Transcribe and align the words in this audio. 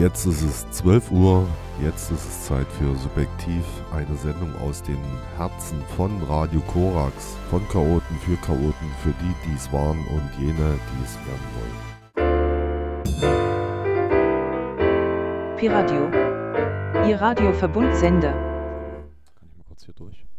Jetzt 0.00 0.24
ist 0.24 0.40
es 0.40 0.70
12 0.70 1.10
Uhr, 1.10 1.46
jetzt 1.84 2.10
ist 2.10 2.26
es 2.26 2.46
Zeit 2.46 2.66
für 2.78 2.96
Subjektiv, 2.96 3.66
eine 3.92 4.16
Sendung 4.16 4.50
aus 4.62 4.82
den 4.82 4.96
Herzen 5.36 5.82
von 5.94 6.22
Radio 6.22 6.62
Korax, 6.72 7.36
von 7.50 7.60
Chaoten 7.68 8.16
für 8.24 8.36
Chaoten, 8.36 8.90
für 9.02 9.12
die, 9.20 9.34
die 9.44 9.54
es 9.54 9.70
waren 9.70 9.98
und 10.06 10.30
jene, 10.38 10.78
die 10.88 11.04
es 11.04 11.18
werden 11.26 11.48
wollen. 11.58 11.76
Piradio, 15.58 16.08
Ihr 17.06 17.20
Radioverbundsender. 17.20 18.32
Kann 18.32 19.48
ich 19.50 19.56
mal 19.58 19.64
kurz 19.68 19.84
hier 19.84 19.92
durch? 19.92 20.29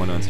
Radio 0.00 0.14
Korax 0.16 0.29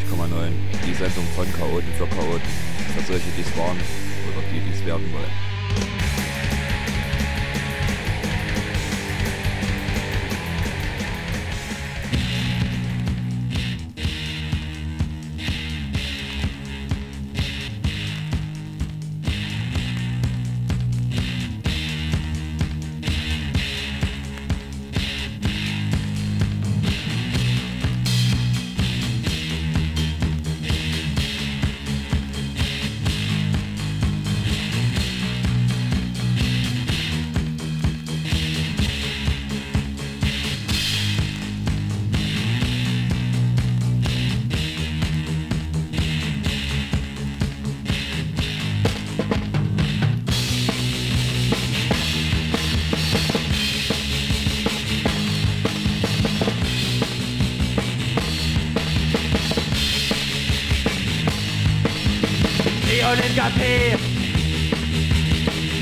und 63.13 63.19
im 63.19 63.35
Café. 63.35 63.99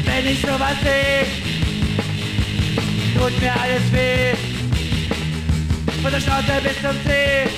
Wenn 0.04 0.26
ich 0.32 0.40
sowas 0.40 0.76
seh, 0.82 1.26
tut 3.14 3.40
mir 3.40 3.52
alles 3.52 3.92
weh. 3.92 4.34
Von 6.02 6.11
der 6.12 6.20
Schnauze 6.20 6.61
bis 6.62 6.80
zum 6.80 6.96
Zeh. 7.05 7.48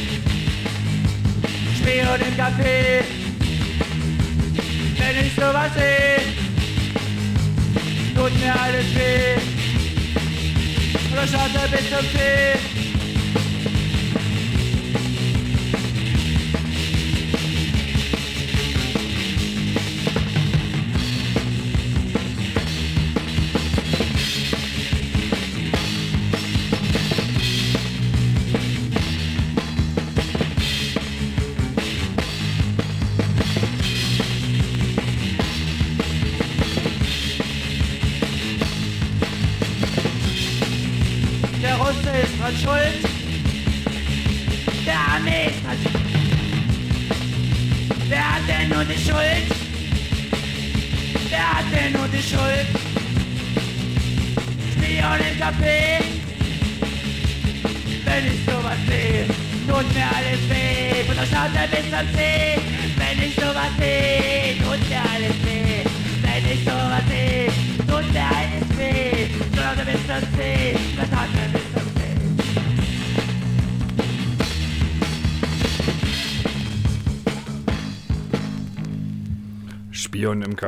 Spion 1.77 2.21
im 2.21 2.35
Café. 2.37 3.05
Wenn 4.99 5.27
ich 5.27 5.35
sowas 5.35 5.71
seh, 5.77 6.21
tut 8.15 8.41
mir 8.41 8.61
alles 8.61 8.95
weh. 8.97 9.39
Von 11.09 11.17
der 11.17 11.29
Schnauze 11.29 11.69
bis 11.71 11.91
zum 11.91 12.07
Zeh. 12.13 12.80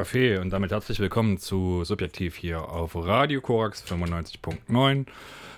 Café 0.02 0.40
und 0.40 0.50
damit 0.50 0.72
herzlich 0.72 0.98
willkommen 0.98 1.38
zu 1.38 1.84
Subjektiv 1.84 2.34
hier 2.34 2.68
auf 2.68 2.96
Radio 2.96 3.40
Korax 3.40 3.84
95.9. 3.84 5.06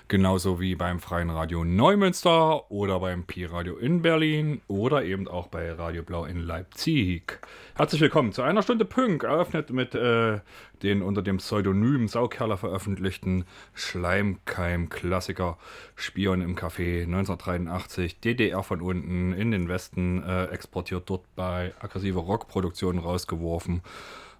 Genauso 0.07 0.59
wie 0.59 0.75
beim 0.75 0.99
Freien 0.99 1.31
Radio 1.31 1.63
Neumünster 1.63 2.69
oder 2.69 2.99
beim 2.99 3.23
Pi-Radio 3.23 3.75
in 3.77 4.03
Berlin 4.03 4.61
oder 4.67 5.03
eben 5.03 5.27
auch 5.27 5.47
bei 5.47 5.71
Radio 5.71 6.03
Blau 6.03 6.25
in 6.25 6.41
Leipzig. 6.41 7.39
Herzlich 7.73 8.01
willkommen 8.01 8.33
zu 8.33 8.43
einer 8.43 8.61
Stunde 8.61 8.85
Punk, 8.85 9.23
eröffnet 9.23 9.71
mit 9.71 9.95
äh, 9.95 10.41
den 10.83 11.01
unter 11.01 11.23
dem 11.23 11.37
Pseudonym 11.37 12.07
Saukerler 12.07 12.57
veröffentlichten 12.57 13.45
Schleimkeim-Klassiker 13.73 15.57
Spion 15.95 16.43
im 16.43 16.55
Café 16.55 17.05
1983, 17.05 18.19
DDR 18.19 18.61
von 18.61 18.79
unten 18.79 19.33
in 19.33 19.49
den 19.49 19.67
Westen 19.69 20.21
äh, 20.21 20.45
exportiert, 20.45 21.09
dort 21.09 21.23
bei 21.35 21.73
aggressiver 21.79 22.21
Rockproduktion 22.21 22.99
rausgeworfen. 22.99 23.81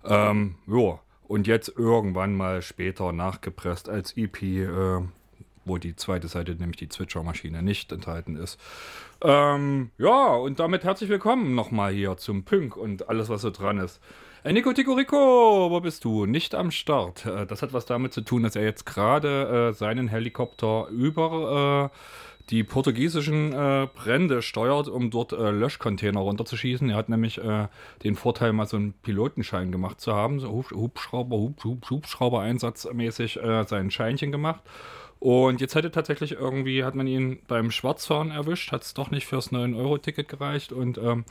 Ähm, 0.08 0.56
ja, 0.68 1.00
und 1.28 1.48
jetzt 1.48 1.74
irgendwann 1.76 2.36
mal 2.36 2.62
später 2.62 3.12
nachgepresst 3.12 3.90
als 3.90 4.16
EP, 4.16 4.42
äh, 4.44 5.02
wo 5.66 5.78
die 5.78 5.96
zweite 5.96 6.28
Seite, 6.28 6.56
nämlich 6.56 6.78
die 6.78 6.90
Zwitschermaschine, 6.90 7.64
nicht 7.64 7.92
enthalten 7.92 8.36
ist. 8.36 8.60
Ähm, 9.22 9.90
ja, 9.98 10.36
und 10.36 10.60
damit 10.60 10.84
herzlich 10.84 11.10
willkommen 11.10 11.56
nochmal 11.56 11.94
hier 11.94 12.18
zum 12.18 12.44
Punk 12.44 12.78
und 12.78 13.10
alles, 13.10 13.30
was 13.30 13.42
so 13.42 13.50
dran 13.50 13.80
ist. 13.80 14.00
Äh, 14.44 14.54
Nico 14.54 14.72
Tico 14.74 14.94
Rico, 14.94 15.72
wo 15.72 15.80
bist 15.80 16.06
du? 16.06 16.28
Nicht 16.28 16.54
am 16.54 16.70
Start. 16.70 17.26
Äh, 17.26 17.48
das 17.48 17.64
hat 17.64 17.74
was 17.74 17.88
damit 17.88 18.14
zu 18.14 18.22
tun, 18.22 18.44
dass 18.44 18.56
er 18.56 18.64
jetzt 18.64 18.86
gerade 18.86 19.70
äh, 19.70 19.74
seinen 19.74 20.08
Helikopter 20.08 20.88
über 20.90 21.92
äh, 21.92 21.98
die 22.50 22.64
portugiesischen 22.64 23.54
äh, 23.54 23.88
Brände 23.94 24.42
steuert, 24.42 24.88
um 24.88 25.10
dort 25.10 25.34
äh, 25.34 25.50
Löschcontainer 25.50 26.20
runterzuschießen. 26.20 26.90
Er 26.90 26.96
hat 26.96 27.10
nämlich 27.10 27.40
äh, 27.40 27.68
den 28.04 28.16
Vorteil, 28.16 28.54
mal 28.54 28.68
so 28.68 28.78
einen 28.78 28.94
Pilotenschein 28.94 29.72
gemacht 29.72 30.00
zu 30.00 30.14
haben, 30.14 30.40
so 30.40 30.50
Hub 30.50 30.72
Hubschrauber, 30.72 31.38
Hub 31.38 31.64
Hub 31.64 31.90
Hubschrauber 31.90 32.42
einsatzmäßig 32.42 33.42
äh, 33.42 33.64
sein 33.64 33.90
Scheinchen 33.90 34.32
gemacht. 34.32 34.62
Und 35.20 35.60
jetzt 35.60 35.74
hätte 35.74 35.90
tatsächlich 35.90 36.34
irgendwie, 36.34 36.84
hat 36.84 36.94
man 36.94 37.08
ihn 37.08 37.40
beim 37.48 37.72
Schwarzfahren 37.72 38.32
erwischt, 38.32 38.72
hat 38.72 38.84
es 38.84 38.94
doch 38.94 39.10
nicht 39.10 39.26
fürs 39.26 39.52
9-Euro-Ticket 39.52 40.28
gereicht 40.28 40.72
und 40.72 40.98
ähm, 40.98 41.26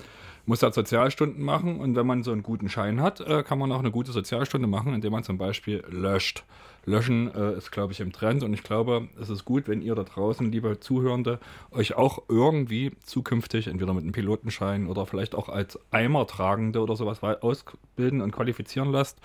muss 0.47 0.63
halt 0.63 0.75
Sozialstunden 0.75 1.45
machen. 1.45 1.79
Und 1.79 1.95
wenn 1.95 2.07
man 2.07 2.23
so 2.25 2.33
einen 2.33 2.43
guten 2.43 2.69
Schein 2.69 3.01
hat, 3.01 3.21
äh, 3.21 3.43
kann 3.45 3.59
man 3.59 3.71
auch 3.71 3.79
eine 3.79 3.91
gute 3.91 4.11
Sozialstunde 4.11 4.67
machen, 4.67 4.95
indem 4.95 5.13
man 5.13 5.23
zum 5.23 5.39
Beispiel 5.39 5.85
löscht. 5.89 6.45
Löschen 6.87 7.35
äh, 7.35 7.57
ist, 7.57 7.71
glaube 7.71 7.93
ich, 7.93 8.01
im 8.01 8.13
Trend 8.13 8.43
und 8.43 8.53
ich 8.53 8.63
glaube, 8.63 9.09
es 9.21 9.31
ist 9.31 9.45
gut, 9.45 9.69
wenn 9.69 9.83
ihr 9.83 9.95
da 9.95 10.05
draußen, 10.05 10.51
liebe 10.51 10.81
Zuhörende, 10.81 11.39
euch 11.71 11.95
auch 11.95 12.23
irgendwie 12.29 12.93
zukünftig 13.05 13.67
entweder 13.67 13.95
mit 13.95 14.03
einem 14.03 14.13
Pilotenschein 14.13 14.87
oder 14.87 15.07
vielleicht 15.07 15.35
auch 15.35 15.49
als 15.49 15.79
Eimertragende 15.91 16.81
oder 16.81 16.97
sowas 16.97 17.23
ausbilden 17.23 18.21
und 18.21 18.33
qualifizieren 18.33 18.91
lasst. 18.91 19.19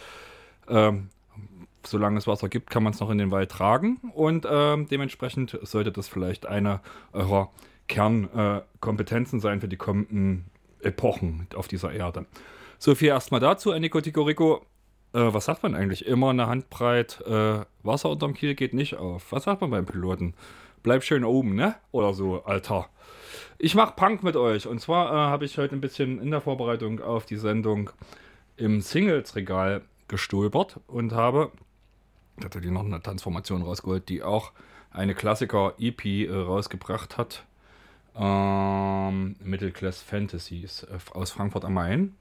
Ähm, 0.68 1.10
solange 1.86 2.18
es 2.18 2.28
Wasser 2.28 2.50
gibt, 2.50 2.70
kann 2.70 2.84
man 2.84 2.94
es 2.94 3.00
noch 3.00 3.10
in 3.10 3.18
den 3.18 3.32
Wald 3.32 3.52
tragen 3.52 3.98
und 4.14 4.46
ähm, 4.50 4.88
dementsprechend 4.90 5.58
sollte 5.64 5.92
das 5.92 6.08
vielleicht 6.08 6.46
eine 6.46 6.82
eurer 7.14 7.50
Kernkompetenzen 7.88 9.40
äh, 9.40 9.42
sein 9.42 9.62
für 9.62 9.68
die 9.68 9.78
kommenden 9.78 10.46
Epochen 10.82 11.48
auf 11.56 11.68
dieser 11.68 11.92
Erde. 11.92 12.26
So 12.78 12.96
viel 12.96 13.10
erstmal 13.10 13.42
dazu, 13.42 13.72
Enrico 13.72 14.00
Ticorico. 14.00 14.66
Äh, 15.14 15.34
was 15.34 15.46
sagt 15.46 15.64
man 15.64 15.76
eigentlich? 15.76 16.06
Immer 16.06 16.30
eine 16.30 16.48
Handbreit 16.48 17.22
äh, 17.22 17.62
Wasser 17.84 18.10
unterm 18.10 18.34
Kiel 18.34 18.56
geht 18.56 18.74
nicht 18.74 18.96
auf. 18.96 19.32
Was 19.32 19.46
sagt 19.46 19.62
man 19.62 19.72
beim 19.72 19.86
Piloten? 19.86 20.34
Bleib 20.84 21.04
schön 21.04 21.24
oben, 21.24 21.56
ne? 21.56 21.76
Oder 21.92 22.14
so, 22.14 22.44
Alter. 22.44 22.88
Ich 23.58 23.76
mach 23.76 23.96
Punk 23.96 24.24
mit 24.24 24.36
euch. 24.36 24.68
Und 24.68 24.80
zwar 24.80 25.12
äh, 25.12 25.16
habe 25.16 25.46
ich 25.46 25.58
heute 25.58 25.76
ein 25.76 25.82
bisschen 25.82 26.22
in 26.22 26.32
der 26.32 26.42
Vorbereitung 26.42 27.02
auf 27.02 27.26
die 27.26 27.38
Sendung 27.38 27.90
im 28.56 28.82
Singles-Regal 28.82 29.82
gestolpert 30.08 30.80
und 30.88 31.14
habe 31.14 31.52
natürlich 32.38 32.72
noch 32.72 32.86
eine 32.86 33.02
Transformation 33.02 33.62
rausgeholt, 33.62 34.08
die 34.10 34.24
auch 34.24 34.52
eine 34.92 35.16
Klassiker-EP 35.16 36.06
äh, 36.06 36.34
rausgebracht 36.34 37.18
hat. 37.18 37.46
Ähm, 38.16 39.36
Middle 39.44 39.72
Class 39.72 40.02
Fantasies 40.02 40.84
äh, 40.84 40.98
aus 41.14 41.32
Frankfurt 41.32 41.66
am 41.66 41.74
Main. 41.74 42.16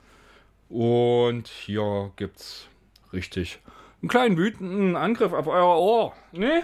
Und 0.68 1.48
hier 1.48 2.12
gibt's 2.16 2.68
richtig 3.12 3.60
einen 4.00 4.08
kleinen 4.08 4.36
wütenden 4.36 4.96
Angriff 4.96 5.32
auf 5.32 5.46
euer 5.46 5.78
Ohr. 5.78 6.12
Ne? 6.32 6.62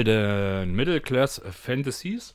Helden 0.00 0.74
Middle 0.74 1.02
Class 1.02 1.42
Fantasies. 1.50 2.34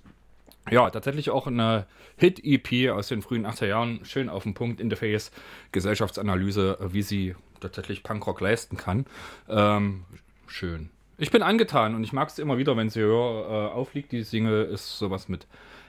Ja, 0.69 0.87
tatsächlich 0.91 1.31
auch 1.31 1.47
eine 1.47 1.87
Hit-EP 2.15 2.91
aus 2.91 3.07
den 3.07 3.23
frühen 3.23 3.47
80er 3.47 3.65
Jahren. 3.65 4.05
Schön 4.05 4.29
auf 4.29 4.43
den 4.43 4.53
Punkt, 4.53 4.79
Interface, 4.79 5.31
Gesellschaftsanalyse, 5.71 6.77
wie 6.91 7.01
sie 7.01 7.35
tatsächlich 7.61 8.03
Punkrock 8.03 8.39
leisten 8.39 8.77
kann. 8.77 9.07
Ähm, 9.49 10.05
schön. 10.45 10.91
Ich 11.17 11.31
bin 11.31 11.41
angetan 11.41 11.95
und 11.95 12.03
ich 12.03 12.13
mag 12.13 12.29
es 12.29 12.37
immer 12.37 12.59
wieder, 12.59 12.77
wenn 12.77 12.91
sie 12.91 12.99
höher 12.99 13.71
äh, 13.71 13.73
aufliegt. 13.73 14.11
Die 14.11 14.21
Single 14.21 14.65
ist 14.65 14.99
sowas 14.99 15.27
mit 15.27 15.47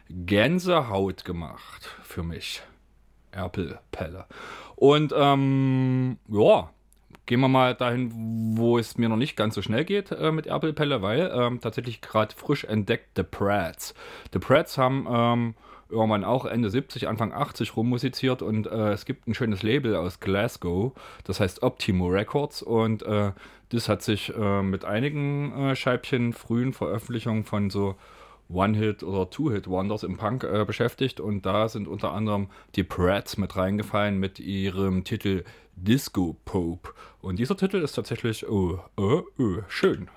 Gänsehaut 0.08 1.26
gemacht 1.26 1.94
für 2.02 2.22
mich. 2.22 2.62
Erpelpelle. 3.32 4.24
Und 4.76 5.12
ähm, 5.14 6.16
ja, 6.26 6.70
Gehen 7.26 7.40
wir 7.40 7.48
mal 7.48 7.74
dahin, 7.74 8.12
wo 8.56 8.78
es 8.78 8.96
mir 8.98 9.08
noch 9.08 9.16
nicht 9.16 9.36
ganz 9.36 9.56
so 9.56 9.62
schnell 9.62 9.84
geht 9.84 10.12
äh, 10.12 10.30
mit 10.30 10.46
Erpelpelle, 10.46 11.02
weil 11.02 11.30
ähm, 11.34 11.60
tatsächlich 11.60 12.00
gerade 12.00 12.34
frisch 12.34 12.64
entdeckt 12.64 13.10
The 13.16 13.24
Prats. 13.24 13.94
The 14.32 14.38
Prats 14.38 14.78
haben 14.78 15.06
ähm, 15.10 15.54
irgendwann 15.88 16.24
auch 16.24 16.44
Ende 16.44 16.70
70, 16.70 17.08
Anfang 17.08 17.32
80 17.32 17.76
rummusiziert 17.76 18.42
und 18.42 18.66
äh, 18.66 18.92
es 18.92 19.04
gibt 19.04 19.26
ein 19.26 19.34
schönes 19.34 19.62
Label 19.62 19.96
aus 19.96 20.20
Glasgow, 20.20 20.92
das 21.24 21.40
heißt 21.40 21.62
Optimo 21.62 22.06
Records 22.08 22.62
und 22.62 23.02
äh, 23.02 23.32
das 23.70 23.88
hat 23.88 24.02
sich 24.02 24.32
äh, 24.36 24.62
mit 24.62 24.84
einigen 24.84 25.52
äh, 25.52 25.76
Scheibchen 25.76 26.32
frühen 26.32 26.72
Veröffentlichungen 26.72 27.44
von 27.44 27.70
so 27.70 27.96
One-Hit- 28.48 29.02
oder 29.02 29.28
Two-Hit-Wonders 29.28 30.04
im 30.04 30.16
Punk 30.16 30.44
äh, 30.44 30.64
beschäftigt 30.64 31.20
und 31.20 31.44
da 31.46 31.68
sind 31.68 31.88
unter 31.88 32.12
anderem 32.12 32.48
die 32.76 32.84
Prats 32.84 33.36
mit 33.36 33.56
reingefallen 33.56 34.18
mit 34.18 34.38
ihrem 34.38 35.02
Titel 35.04 35.42
Disco 35.76 36.36
Pope. 36.44 36.92
Und 37.20 37.38
dieser 37.38 37.56
Titel 37.56 37.76
ist 37.82 37.92
tatsächlich 37.92 38.48
oh, 38.48 38.80
oh, 38.96 39.22
oh, 39.38 39.58
schön. 39.68 40.08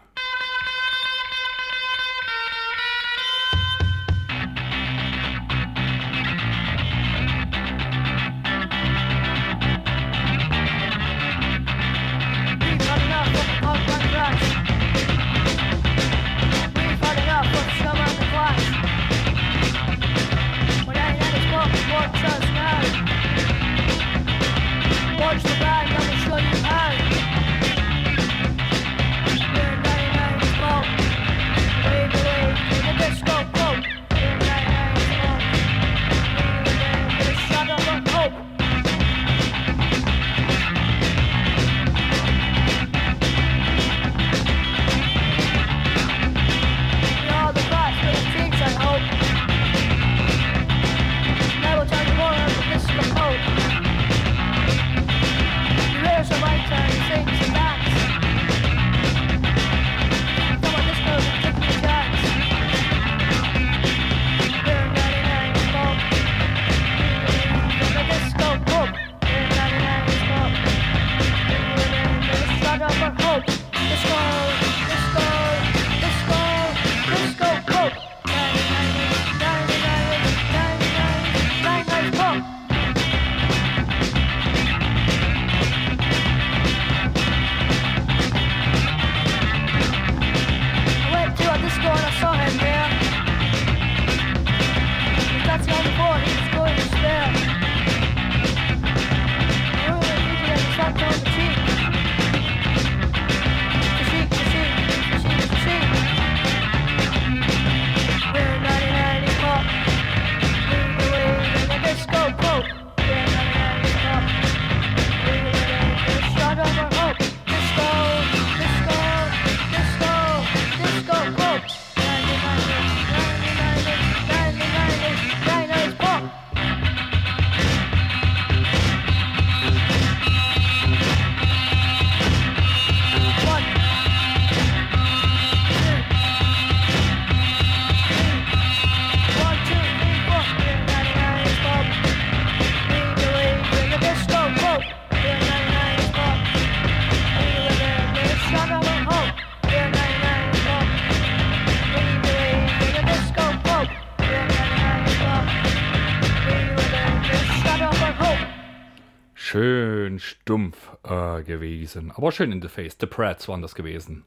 Gewesen. 161.79 162.11
Aber 162.15 162.31
schön 162.31 162.51
in 162.51 162.61
the 162.61 162.67
face. 162.67 162.97
The 162.99 163.07
Prats 163.07 163.47
waren 163.47 163.61
das 163.61 163.75
gewesen. 163.75 164.25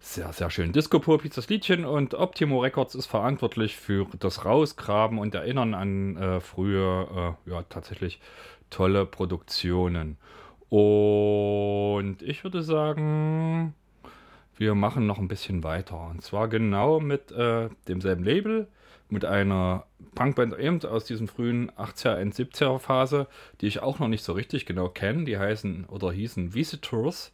Sehr, 0.00 0.32
sehr 0.32 0.50
schön. 0.50 0.72
Disco 0.72 1.00
Pop 1.00 1.22
hieß 1.22 1.32
das 1.32 1.48
Liedchen 1.48 1.84
und 1.84 2.14
Optimo 2.14 2.60
Records 2.60 2.94
ist 2.94 3.06
verantwortlich 3.06 3.76
für 3.76 4.06
das 4.18 4.44
Rausgraben 4.44 5.18
und 5.18 5.34
Erinnern 5.34 5.74
an 5.74 6.16
äh, 6.16 6.40
frühe, 6.40 7.36
äh, 7.46 7.50
ja, 7.50 7.62
tatsächlich 7.68 8.20
tolle 8.70 9.06
Produktionen. 9.06 10.16
Und 10.68 12.18
ich 12.22 12.44
würde 12.44 12.62
sagen, 12.62 13.74
wir 14.56 14.74
machen 14.74 15.06
noch 15.06 15.18
ein 15.18 15.28
bisschen 15.28 15.64
weiter. 15.64 16.10
Und 16.10 16.22
zwar 16.22 16.46
genau 16.46 17.00
mit 17.00 17.32
äh, 17.32 17.68
demselben 17.88 18.22
Label, 18.22 18.68
mit 19.10 19.24
einer 19.24 19.84
Punkband 20.14 20.58
eben 20.58 20.82
aus 20.84 21.04
diesem 21.04 21.28
frühen 21.28 21.70
80er 21.72 22.20
und 22.20 22.34
70er 22.34 22.78
Phase, 22.78 23.26
die 23.60 23.66
ich 23.66 23.80
auch 23.80 23.98
noch 23.98 24.08
nicht 24.08 24.24
so 24.24 24.32
richtig 24.32 24.66
genau 24.66 24.88
kenne. 24.88 25.24
Die 25.24 25.38
heißen 25.38 25.86
oder 25.86 26.12
hießen 26.12 26.54
Visitors. 26.54 27.32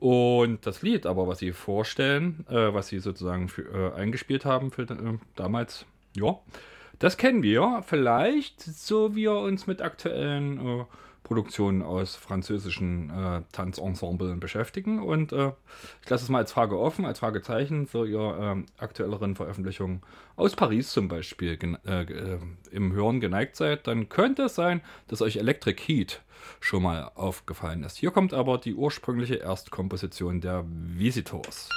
Und 0.00 0.64
das 0.66 0.82
Lied 0.82 1.06
aber, 1.06 1.26
was 1.26 1.38
sie 1.38 1.52
vorstellen, 1.52 2.46
äh, 2.48 2.72
was 2.72 2.88
sie 2.88 3.00
sozusagen 3.00 3.48
für, 3.48 3.94
äh, 3.94 3.98
eingespielt 3.98 4.44
haben 4.44 4.70
für 4.70 4.82
äh, 4.82 5.18
damals, 5.34 5.86
ja, 6.16 6.38
das 6.98 7.16
kennen 7.16 7.42
wir 7.42 7.82
vielleicht, 7.86 8.60
so 8.60 9.14
wie 9.14 9.22
wir 9.22 9.34
uns 9.34 9.66
mit 9.66 9.82
aktuellen 9.82 10.58
äh, 10.58 10.84
Produktionen 11.22 11.82
aus 11.82 12.16
französischen 12.16 13.10
äh, 13.10 13.42
Tanzensemblen 13.52 14.40
beschäftigen. 14.40 15.02
Und 15.02 15.32
äh, 15.32 15.52
ich 16.02 16.10
lasse 16.10 16.24
es 16.24 16.30
mal 16.30 16.38
als 16.38 16.52
Frage 16.52 16.78
offen, 16.78 17.04
als 17.04 17.18
Fragezeichen 17.18 17.86
für 17.86 18.06
Ihre 18.06 18.56
äh, 18.56 18.82
aktuelleren 18.82 19.36
Veröffentlichungen 19.36 20.02
aus 20.36 20.56
Paris 20.56 20.90
zum 20.90 21.08
Beispiel 21.08 21.58
äh, 21.86 22.02
äh, 22.02 22.38
im 22.70 22.92
Hören 22.92 23.20
geneigt 23.20 23.56
seid, 23.56 23.86
dann 23.86 24.08
könnte 24.08 24.44
es 24.44 24.54
sein, 24.54 24.80
dass 25.08 25.20
euch 25.20 25.36
Electric 25.36 25.82
Heat 25.86 26.22
schon 26.60 26.82
mal 26.82 27.10
aufgefallen 27.14 27.82
ist. 27.82 27.96
Hier 27.96 28.10
kommt 28.10 28.32
aber 28.32 28.58
die 28.58 28.74
ursprüngliche 28.74 29.36
Erstkomposition 29.36 30.40
der 30.40 30.64
Visitors. 30.66 31.68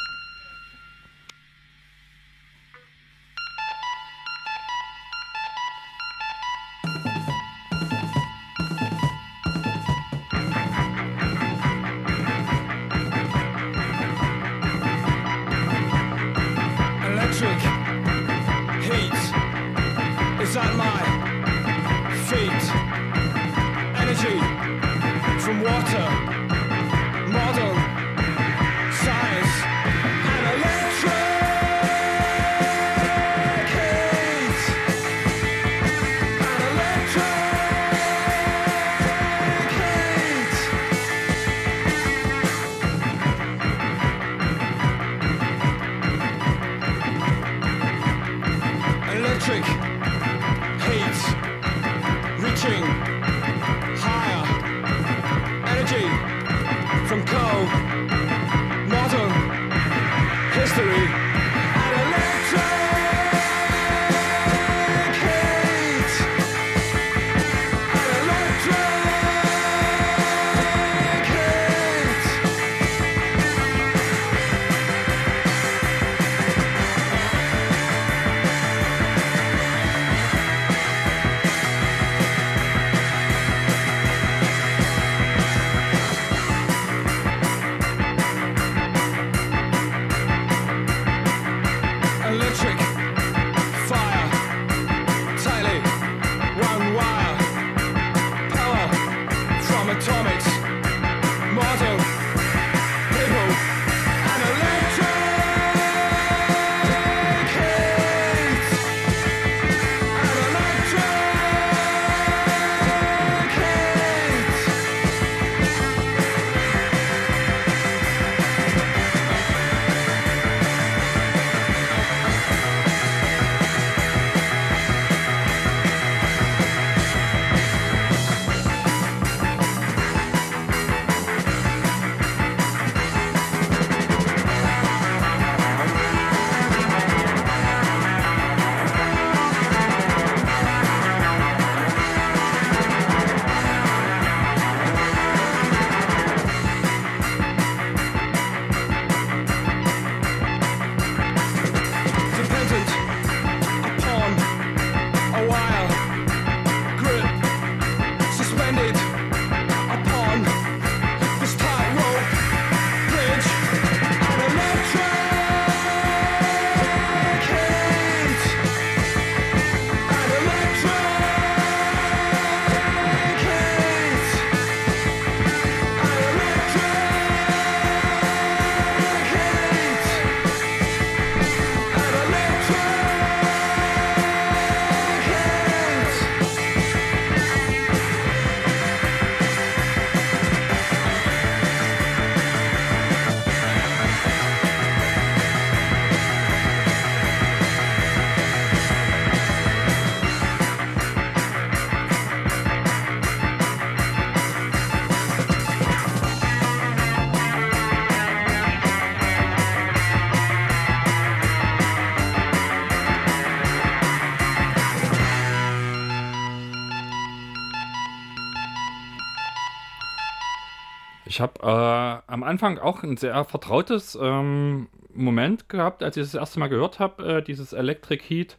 Am 222.41 222.47
Anfang 222.47 222.79
auch 222.79 223.03
ein 223.03 223.17
sehr 223.17 223.45
vertrautes 223.45 224.17
ähm, 224.19 224.87
Moment 225.13 225.69
gehabt, 225.69 226.01
als 226.01 226.17
ich 226.17 226.23
das 226.23 226.33
erste 226.33 226.59
Mal 226.59 226.69
gehört 226.69 226.99
habe, 226.99 227.37
äh, 227.37 227.43
dieses 227.43 227.71
Electric 227.71 228.23
Heat, 228.27 228.57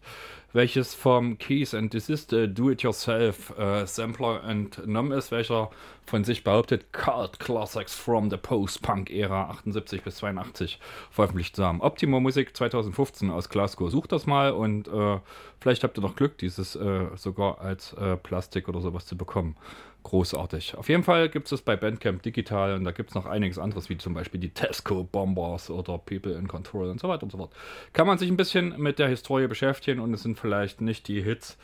welches 0.52 0.94
vom 0.94 1.38
Keys 1.38 1.74
and 1.74 1.92
Desist 1.92 2.32
äh, 2.32 2.46
Do-It-Yourself 2.46 3.58
äh, 3.58 3.84
Sampler 3.86 4.44
entnommen 4.44 5.10
ist, 5.12 5.32
welcher 5.32 5.70
von 6.04 6.22
sich 6.22 6.44
behauptet, 6.44 6.92
Cult 6.92 7.40
Classics 7.40 7.94
from 7.94 8.30
the 8.30 8.36
Post-Punk-Ära 8.36 9.50
78 9.50 10.02
bis 10.02 10.16
82 10.16 10.78
veröffentlicht 11.10 11.56
zu 11.56 11.64
haben. 11.64 11.80
Optimo 11.80 12.20
Musik 12.20 12.56
2015 12.56 13.30
aus 13.30 13.48
Glasgow. 13.48 13.90
Sucht 13.90 14.12
das 14.12 14.26
mal 14.26 14.52
und 14.52 14.86
äh, 14.86 15.18
vielleicht 15.58 15.82
habt 15.82 15.98
ihr 15.98 16.02
noch 16.02 16.14
Glück, 16.14 16.38
dieses 16.38 16.76
äh, 16.76 17.06
sogar 17.16 17.60
als 17.60 17.94
äh, 17.94 18.16
Plastik 18.16 18.68
oder 18.68 18.80
sowas 18.80 19.06
zu 19.06 19.16
bekommen. 19.16 19.56
Großartig. 20.02 20.76
Auf 20.76 20.88
jeden 20.88 21.04
Fall 21.04 21.28
gibt 21.28 21.46
es 21.46 21.50
das 21.50 21.62
bei 21.62 21.76
Bandcamp 21.76 22.22
digital 22.22 22.74
und 22.74 22.84
da 22.84 22.90
gibt 22.90 23.10
es 23.10 23.14
noch 23.14 23.26
einiges 23.26 23.58
anderes, 23.58 23.88
wie 23.88 23.98
zum 23.98 24.14
Beispiel 24.14 24.40
die 24.40 24.50
Tesco 24.50 25.04
Bombers 25.04 25.70
oder 25.70 25.98
People 25.98 26.32
in 26.32 26.48
Control 26.48 26.90
und 26.90 27.00
so 27.00 27.08
weiter 27.08 27.22
und 27.22 27.30
so 27.30 27.38
fort. 27.38 27.52
Kann 27.92 28.06
man 28.06 28.18
sich 28.18 28.28
ein 28.28 28.36
bisschen 28.36 28.80
mit 28.80 28.98
der 28.98 29.08
Historie 29.08 29.46
beschäftigen 29.46 30.00
und 30.00 30.12
es 30.12 30.22
sind 30.22 30.38
vielleicht 30.38 30.80
nicht 30.80 31.06
die 31.06 31.22
Hits, 31.22 31.56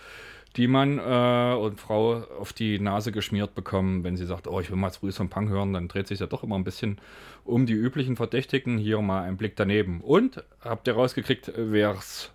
die 0.57 0.69
man 0.69 0.99
äh, 0.99 1.57
und 1.57 1.81
Frau 1.81 2.23
auf 2.39 2.53
die 2.53 2.79
Nase 2.79 3.13
geschmiert 3.13 3.55
bekommen, 3.55 4.05
wenn 4.05 4.17
sie 4.17 4.27
sagt, 4.27 4.47
oh, 4.47 4.61
ich 4.61 4.71
will 4.71 4.77
mal 4.77 4.91
früh 4.91 5.11
einen 5.19 5.29
Punk 5.29 5.51
hören, 5.51 5.73
dann 5.73 5.89
dreht 5.89 6.07
sich 6.07 6.21
ja 6.21 6.27
doch 6.27 6.45
immer 6.45 6.57
ein 6.57 6.65
bisschen 6.65 6.99
um 7.45 7.67
die 7.67 7.75
üblichen 7.75 8.17
Verdächtigen. 8.17 8.79
Hier 8.79 9.01
mal 9.03 9.25
ein 9.25 9.37
Blick 9.37 9.57
daneben. 9.57 10.01
Und 10.01 10.45
habt 10.61 10.87
ihr 10.87 10.95
rausgekriegt, 10.95 11.53
wer 11.57 11.91
es 11.91 12.31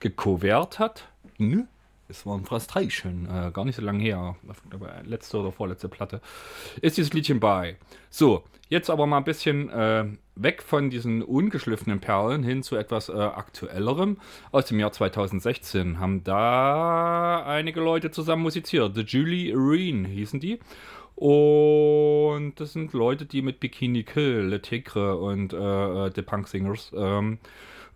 gecovert 0.00 0.78
hat? 0.78 1.08
Nö. 1.38 1.64
Es 2.08 2.24
war 2.24 2.36
ein 2.36 2.44
Frustration, 2.44 3.26
äh, 3.26 3.50
gar 3.50 3.64
nicht 3.64 3.76
so 3.76 3.82
lange 3.82 4.02
her, 4.02 4.36
letzte 5.04 5.38
oder 5.38 5.52
vorletzte 5.52 5.88
Platte, 5.88 6.20
ist 6.80 6.96
dieses 6.96 7.12
Liedchen 7.12 7.40
bei. 7.40 7.76
So, 8.10 8.44
jetzt 8.68 8.90
aber 8.90 9.06
mal 9.06 9.18
ein 9.18 9.24
bisschen 9.24 9.68
äh, 9.70 10.04
weg 10.36 10.62
von 10.62 10.90
diesen 10.90 11.22
ungeschliffenen 11.22 12.00
Perlen 12.00 12.42
hin 12.42 12.62
zu 12.62 12.76
etwas 12.76 13.08
äh, 13.08 13.12
aktuellerem. 13.12 14.18
Aus 14.52 14.66
dem 14.66 14.78
Jahr 14.78 14.92
2016 14.92 15.98
haben 15.98 16.22
da 16.22 17.42
einige 17.44 17.80
Leute 17.80 18.10
zusammen 18.10 18.42
musiziert. 18.42 18.94
The 18.94 19.02
Julie 19.02 19.52
Arene 19.54 20.06
hießen 20.08 20.38
die. 20.40 20.60
Und 21.16 22.54
das 22.56 22.74
sind 22.74 22.92
Leute, 22.92 23.24
die 23.24 23.40
mit 23.40 23.58
Bikini 23.58 24.04
Kill, 24.04 24.48
Le 24.48 24.60
Tigre 24.60 25.16
und 25.16 25.54
äh, 25.54 25.56
äh, 25.56 26.10
The 26.14 26.20
Punk 26.20 26.46
Singers 26.46 26.92
ähm, 26.94 27.38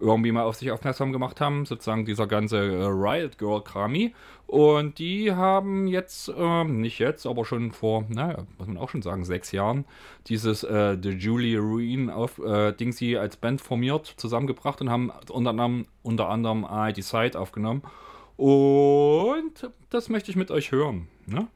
irgendwie 0.01 0.33
mal 0.33 0.45
auf 0.45 0.57
sich 0.57 0.71
aufmerksam 0.71 1.13
gemacht 1.13 1.41
haben, 1.41 1.67
sozusagen 1.67 2.05
dieser 2.05 2.27
ganze 2.27 2.57
äh, 2.57 2.85
Riot 2.87 3.39
Girl 3.39 3.63
Krami. 3.63 4.15
Und 4.47 4.99
die 4.99 5.33
haben 5.33 5.87
jetzt, 5.87 6.33
ähm, 6.37 6.81
nicht 6.81 6.99
jetzt, 6.99 7.27
aber 7.27 7.45
schon 7.45 7.71
vor, 7.71 8.05
naja, 8.09 8.45
muss 8.59 8.67
man 8.67 8.79
auch 8.79 8.89
schon 8.89 9.03
sagen, 9.03 9.25
sechs 9.25 9.53
Jahren, 9.53 9.85
dieses 10.27 10.65
äh, 10.65 10.97
The 11.01 11.11
Julie 11.11 11.59
Ruin 11.59 12.11
auf 12.11 12.39
äh, 12.39 12.73
Dingsy 12.73 13.17
als 13.17 13.37
Band 13.37 13.61
formiert, 13.61 14.07
zusammengebracht 14.17 14.81
und 14.81 14.91
haben 14.91 15.13
unter 15.29 15.51
anderem, 15.51 15.87
unter 16.03 16.29
anderem 16.29 16.67
I 16.69 16.93
Decide 16.93 17.39
aufgenommen. 17.39 17.83
Und 18.37 19.71
das 19.91 20.09
möchte 20.09 20.31
ich 20.31 20.37
mit 20.37 20.51
euch 20.51 20.73
hören. 20.73 21.09
Ne? 21.27 21.47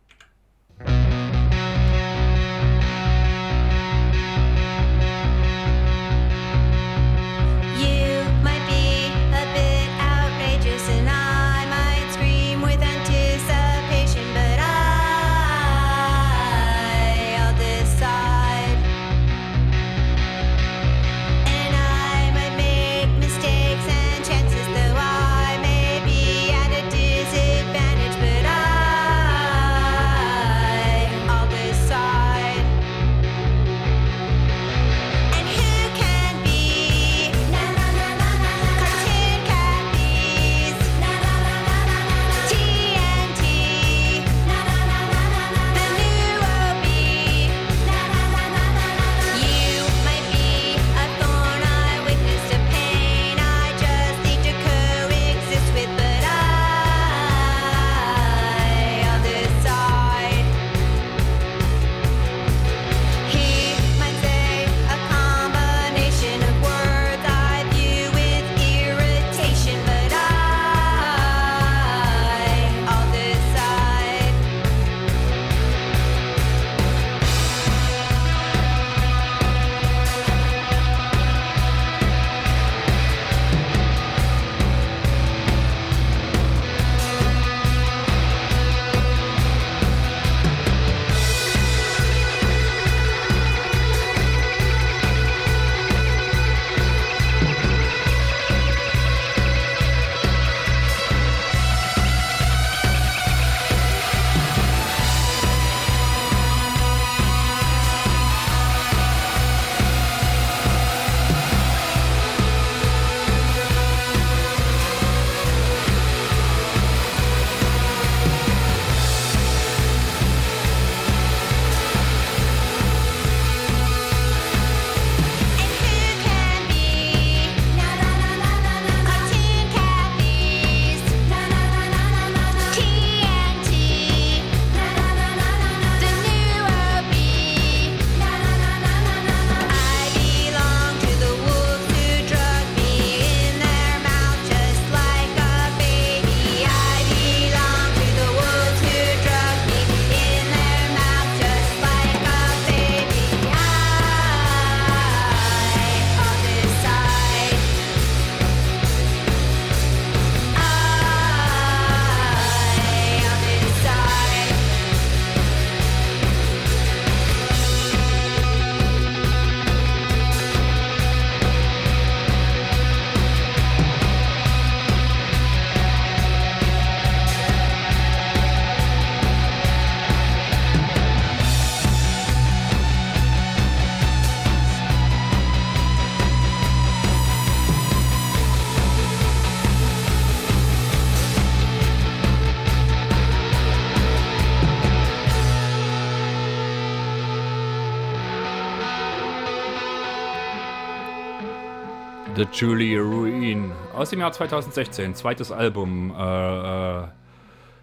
Julie 202.56 203.00
Ruin 203.00 203.72
aus 203.94 204.10
dem 204.10 204.20
Jahr 204.20 204.30
2016, 204.30 205.16
zweites 205.16 205.50
Album, 205.50 206.14
äh, 206.16 207.02
äh, 207.02 207.08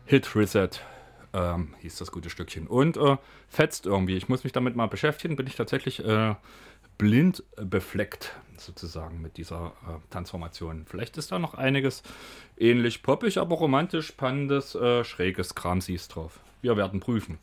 Hit 0.06 0.34
Reset. 0.34 0.70
ähm, 1.34 1.76
hieß 1.82 1.98
das 1.98 2.10
gute 2.10 2.30
Stückchen. 2.30 2.68
Und 2.68 2.96
äh, 2.96 3.18
fetzt 3.50 3.86
irgendwie. 3.86 4.16
Ich 4.16 4.30
muss 4.30 4.46
mich 4.46 4.54
damit 4.54 4.78
mal 4.78 4.88
beschäftigen. 4.88 5.36
Bin 5.36 5.46
ich 5.46 5.56
tatsächlich 5.56 6.06
äh, 6.06 6.36
blind 6.98 7.44
befleckt, 7.58 8.34
sozusagen, 8.58 9.22
mit 9.22 9.36
dieser 9.36 9.74
äh, 9.88 10.00
Tanzformation. 10.10 10.86
Vielleicht 10.88 11.18
ist 11.18 11.34
da 11.34 11.40
noch 11.40 11.54
einiges 11.54 12.02
ähnlich 12.58 13.04
poppig, 13.04 13.40
aber 13.40 13.58
romantisch, 13.58 14.08
spannendes, 14.08 14.74
äh, 14.76 15.04
schräges 15.04 15.54
Kramsies 15.54 16.08
drauf. 16.08 16.40
Wir 16.62 16.78
werden 16.78 17.02
prüfen. 17.02 17.40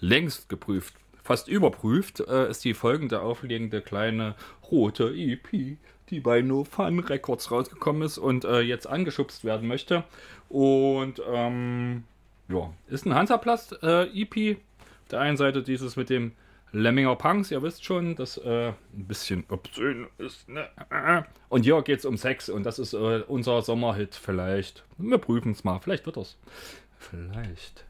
Längst 0.00 0.48
geprüft, 0.48 0.94
fast 1.22 1.48
überprüft, 1.48 2.20
äh, 2.20 2.48
ist 2.48 2.64
die 2.64 2.72
folgende 2.72 3.20
aufliegende 3.20 3.82
kleine 3.82 4.36
rote 4.70 5.14
EP, 5.14 5.76
die 6.12 6.20
bei 6.20 6.42
No 6.42 6.62
Fun 6.62 7.00
Records 7.00 7.50
rausgekommen 7.50 8.02
ist 8.02 8.18
und 8.18 8.44
äh, 8.44 8.60
jetzt 8.60 8.86
angeschubst 8.86 9.44
werden 9.44 9.66
möchte. 9.66 10.04
Und 10.48 11.20
ähm, 11.28 12.04
ja, 12.48 12.72
ist 12.88 13.06
ein 13.06 13.14
Hansaplast 13.14 13.82
äh, 13.82 14.04
EP. 14.12 14.58
Auf 15.02 15.08
der 15.10 15.20
einen 15.20 15.36
Seite 15.36 15.62
dieses 15.62 15.96
mit 15.96 16.10
dem 16.10 16.32
Lemminger 16.72 17.16
Punks, 17.16 17.50
ihr 17.50 17.62
wisst 17.62 17.84
schon, 17.84 18.14
das 18.14 18.38
äh, 18.38 18.68
ein 18.68 19.06
bisschen 19.06 19.44
obszön 19.48 20.06
ist. 20.18 20.48
Ne? 20.48 20.68
Und 21.48 21.64
hier 21.64 21.82
geht 21.82 21.98
es 21.98 22.04
um 22.04 22.16
Sex 22.16 22.48
und 22.48 22.64
das 22.64 22.78
ist 22.78 22.94
äh, 22.94 23.22
unser 23.26 23.60
Sommerhit 23.62 24.14
vielleicht. 24.14 24.84
Wir 24.98 25.18
prüfen 25.18 25.52
es 25.52 25.64
mal, 25.64 25.80
vielleicht 25.80 26.06
wird 26.06 26.16
das. 26.16 26.38
Vielleicht. 26.98 27.84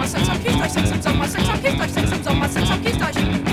Sommer, 0.00 0.06
Sex 0.06 0.28
am 0.28 0.42
Kiesdeich, 0.42 0.70
Sex 0.70 0.90
im 0.90 1.02
Sommer, 1.02 1.28
Sex 1.28 1.48
am 1.48 1.62
Kiesdeich, 1.62 1.90
Sex 1.90 2.12
im 2.12 2.22
Sommer, 2.22 2.48
Sex 2.48 2.70
am 2.70 2.82
Kiesdeich. 2.82 3.49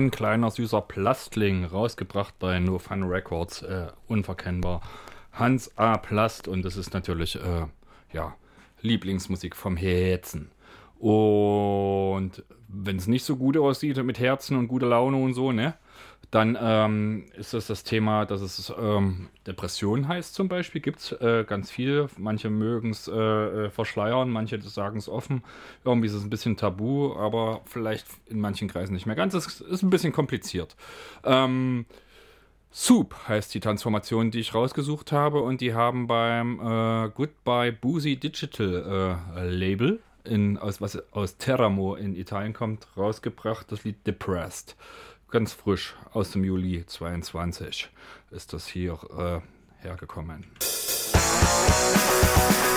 Ein 0.00 0.10
kleiner 0.10 0.50
süßer 0.50 0.80
Plastling, 0.80 1.66
rausgebracht 1.66 2.38
bei 2.38 2.58
No 2.58 2.78
Fun 2.78 3.02
Records, 3.02 3.60
äh, 3.60 3.88
unverkennbar. 4.08 4.80
Hans 5.30 5.76
A. 5.76 5.98
Plast 5.98 6.48
und 6.48 6.64
das 6.64 6.78
ist 6.78 6.94
natürlich, 6.94 7.36
äh, 7.36 7.66
ja, 8.10 8.34
Lieblingsmusik 8.80 9.54
vom 9.54 9.76
Herzen. 9.76 10.52
Und 10.98 12.42
wenn 12.66 12.96
es 12.96 13.08
nicht 13.08 13.24
so 13.24 13.36
gut 13.36 13.58
aussieht 13.58 14.02
mit 14.02 14.18
Herzen 14.18 14.56
und 14.56 14.68
guter 14.68 14.86
Laune 14.86 15.18
und 15.18 15.34
so, 15.34 15.52
ne, 15.52 15.74
dann 16.30 16.56
ähm, 16.60 17.24
ist 17.36 17.54
das 17.54 17.66
das 17.66 17.82
Thema, 17.82 18.24
dass 18.24 18.40
es 18.40 18.72
ähm, 18.78 19.28
Depression 19.46 20.06
heißt 20.06 20.34
zum 20.34 20.48
Beispiel. 20.48 20.80
Gibt 20.80 21.00
es 21.00 21.12
äh, 21.12 21.44
ganz 21.44 21.72
viele. 21.72 22.08
Manche 22.18 22.50
mögen 22.50 22.90
es 22.90 23.08
äh, 23.08 23.12
äh, 23.12 23.70
verschleiern, 23.70 24.30
manche 24.30 24.60
sagen 24.60 24.98
es 24.98 25.08
offen. 25.08 25.42
Irgendwie 25.84 26.06
ist 26.06 26.14
es 26.14 26.22
ein 26.22 26.30
bisschen 26.30 26.56
tabu, 26.56 27.14
aber 27.16 27.62
vielleicht 27.64 28.06
in 28.26 28.40
manchen 28.40 28.68
Kreisen 28.68 28.94
nicht 28.94 29.06
mehr 29.06 29.16
ganz. 29.16 29.34
Es 29.34 29.60
ist 29.60 29.82
ein 29.82 29.90
bisschen 29.90 30.12
kompliziert. 30.12 30.76
Ähm, 31.24 31.84
Soup 32.72 33.16
heißt 33.26 33.52
die 33.52 33.60
Transformation, 33.60 34.30
die 34.30 34.38
ich 34.38 34.54
rausgesucht 34.54 35.10
habe 35.10 35.40
und 35.40 35.60
die 35.60 35.74
haben 35.74 36.06
beim 36.06 36.60
äh, 36.60 37.10
Goodbye 37.12 37.72
Boozy 37.72 38.14
Digital 38.16 39.18
äh, 39.36 39.48
Label, 39.48 39.98
in, 40.22 40.58
aus, 40.58 40.80
was 40.80 41.02
aus 41.12 41.36
Teramo 41.38 41.96
in 41.96 42.14
Italien 42.14 42.52
kommt, 42.52 42.86
rausgebracht, 42.96 43.72
das 43.72 43.82
Lied 43.82 44.06
Depressed. 44.06 44.76
Ganz 45.30 45.52
frisch 45.52 45.94
aus 46.12 46.32
dem 46.32 46.42
Juli 46.42 46.84
22 46.84 47.88
ist 48.32 48.52
das 48.52 48.66
hier 48.66 48.98
äh, 49.16 49.40
hergekommen. 49.80 50.50
Generate 50.58 52.69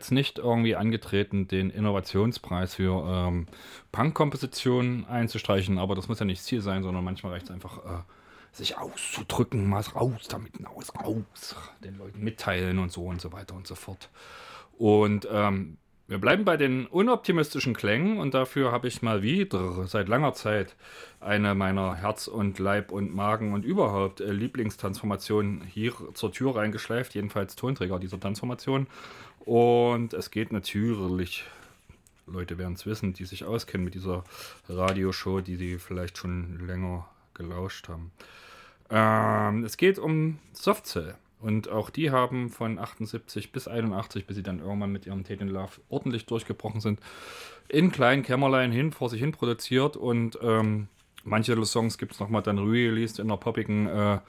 Jetzt 0.00 0.12
nicht 0.12 0.38
irgendwie 0.38 0.76
angetreten, 0.76 1.46
den 1.46 1.68
Innovationspreis 1.68 2.76
für 2.76 3.04
ähm, 3.06 3.46
Punk-Kompositionen 3.92 5.04
einzustreichen, 5.04 5.76
aber 5.76 5.94
das 5.94 6.08
muss 6.08 6.18
ja 6.18 6.24
nicht 6.24 6.42
Ziel 6.42 6.62
sein, 6.62 6.82
sondern 6.82 7.04
manchmal 7.04 7.32
reicht 7.32 7.44
es 7.44 7.50
einfach, 7.50 7.84
äh, 7.84 7.98
sich 8.50 8.78
auszudrücken, 8.78 9.68
mal 9.68 9.82
raus 9.94 10.26
damit, 10.26 10.52
raus, 10.66 10.90
raus, 11.04 11.54
den 11.84 11.98
Leuten 11.98 12.24
mitteilen 12.24 12.78
und 12.78 12.90
so 12.90 13.04
und 13.04 13.20
so 13.20 13.30
weiter 13.34 13.54
und 13.54 13.66
so 13.66 13.74
fort. 13.74 14.08
Und 14.78 15.28
ähm, 15.30 15.76
wir 16.10 16.18
bleiben 16.18 16.44
bei 16.44 16.56
den 16.56 16.86
unoptimistischen 16.86 17.72
Klängen 17.72 18.18
und 18.18 18.32
dafür 18.34 18.72
habe 18.72 18.88
ich 18.88 19.00
mal 19.00 19.22
wieder 19.22 19.86
seit 19.86 20.08
langer 20.08 20.32
Zeit 20.32 20.74
eine 21.20 21.54
meiner 21.54 21.94
Herz- 21.94 22.26
und 22.26 22.58
Leib- 22.58 22.90
und 22.90 23.14
Magen- 23.14 23.52
und 23.52 23.64
überhaupt 23.64 24.20
äh, 24.20 24.32
Lieblingstransformationen 24.32 25.62
hier 25.62 25.92
zur 26.14 26.32
Tür 26.32 26.56
reingeschleift, 26.56 27.14
jedenfalls 27.14 27.54
Tonträger 27.54 28.00
dieser 28.00 28.18
Transformation. 28.18 28.88
Und 29.50 30.12
es 30.12 30.30
geht 30.30 30.52
natürlich, 30.52 31.42
Leute 32.28 32.56
werden 32.56 32.74
es 32.74 32.86
wissen, 32.86 33.14
die 33.14 33.24
sich 33.24 33.44
auskennen 33.44 33.84
mit 33.84 33.94
dieser 33.94 34.22
Radioshow, 34.68 35.40
die 35.40 35.56
sie 35.56 35.78
vielleicht 35.78 36.18
schon 36.18 36.64
länger 36.68 37.08
gelauscht 37.34 37.88
haben. 37.88 38.12
Ähm, 38.90 39.64
es 39.64 39.76
geht 39.76 39.98
um 39.98 40.38
Softcell. 40.52 41.16
Und 41.40 41.68
auch 41.68 41.90
die 41.90 42.12
haben 42.12 42.50
von 42.50 42.78
78 42.78 43.50
bis 43.50 43.66
81, 43.66 44.24
bis 44.24 44.36
sie 44.36 44.44
dann 44.44 44.60
irgendwann 44.60 44.92
mit 44.92 45.04
ihrem 45.06 45.24
Tate 45.24 45.44
Love 45.44 45.80
ordentlich 45.88 46.26
durchgebrochen 46.26 46.80
sind, 46.80 47.00
in 47.66 47.90
kleinen 47.90 48.22
Kämmerlein 48.22 48.70
hin, 48.70 48.92
vor 48.92 49.10
sich 49.10 49.18
hin 49.18 49.32
produziert. 49.32 49.96
Und 49.96 50.38
ähm, 50.42 50.86
manche 51.24 51.60
Songs 51.66 51.98
gibt 51.98 52.12
es 52.12 52.20
nochmal 52.20 52.42
dann 52.42 52.58
re-released 52.58 53.18
in 53.18 53.26
einer 53.26 53.36
poppigen 53.36 53.88
äh, 53.88 54.20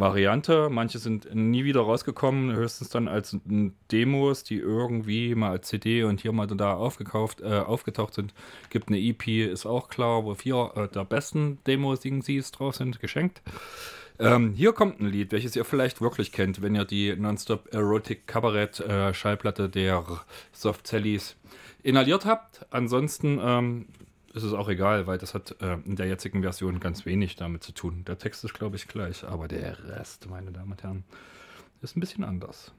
Variante. 0.00 0.68
Manche 0.70 0.98
sind 0.98 1.34
nie 1.34 1.64
wieder 1.64 1.82
rausgekommen, 1.82 2.54
höchstens 2.54 2.88
dann 2.88 3.06
als 3.06 3.36
Demos, 3.92 4.42
die 4.44 4.56
irgendwie 4.56 5.34
mal 5.34 5.50
als 5.50 5.68
CD 5.68 6.04
und 6.04 6.20
hier 6.20 6.32
mal 6.32 6.46
da 6.46 6.74
aufgekauft, 6.74 7.40
äh, 7.42 7.58
aufgetaucht 7.58 8.14
sind. 8.14 8.34
Gibt 8.70 8.88
eine 8.88 8.98
EP, 8.98 9.28
ist 9.28 9.66
auch 9.66 9.88
klar, 9.88 10.24
wo 10.24 10.34
vier 10.34 10.72
äh, 10.74 10.88
der 10.88 11.04
besten 11.04 11.58
Demos-Singsies 11.66 12.50
drauf 12.52 12.76
sind, 12.76 13.00
geschenkt. 13.00 13.42
Ähm, 14.18 14.52
hier 14.54 14.72
kommt 14.72 15.00
ein 15.00 15.06
Lied, 15.06 15.32
welches 15.32 15.56
ihr 15.56 15.64
vielleicht 15.64 16.00
wirklich 16.00 16.32
kennt, 16.32 16.60
wenn 16.60 16.74
ihr 16.74 16.84
die 16.84 17.14
Nonstop 17.16 17.72
Erotic 17.72 18.26
Kabarett 18.26 18.80
äh, 18.80 19.14
Schallplatte 19.14 19.68
der 19.68 20.04
Soft 20.52 20.86
Sallys 20.86 21.36
inhaliert 21.82 22.26
habt. 22.26 22.66
Ansonsten 22.70 23.40
ähm, 23.42 23.86
ist 24.32 24.42
es 24.44 24.52
auch 24.52 24.68
egal, 24.68 25.06
weil 25.06 25.18
das 25.18 25.34
hat 25.34 25.56
äh, 25.60 25.74
in 25.84 25.96
der 25.96 26.06
jetzigen 26.06 26.42
Version 26.42 26.80
ganz 26.80 27.04
wenig 27.04 27.36
damit 27.36 27.64
zu 27.64 27.72
tun. 27.72 28.04
Der 28.06 28.18
Text 28.18 28.44
ist, 28.44 28.54
glaube 28.54 28.76
ich, 28.76 28.86
gleich, 28.86 29.24
aber 29.24 29.48
der 29.48 29.88
Rest, 29.88 30.28
meine 30.28 30.52
Damen 30.52 30.72
und 30.72 30.82
Herren, 30.82 31.04
ist 31.82 31.96
ein 31.96 32.00
bisschen 32.00 32.24
anders. 32.24 32.72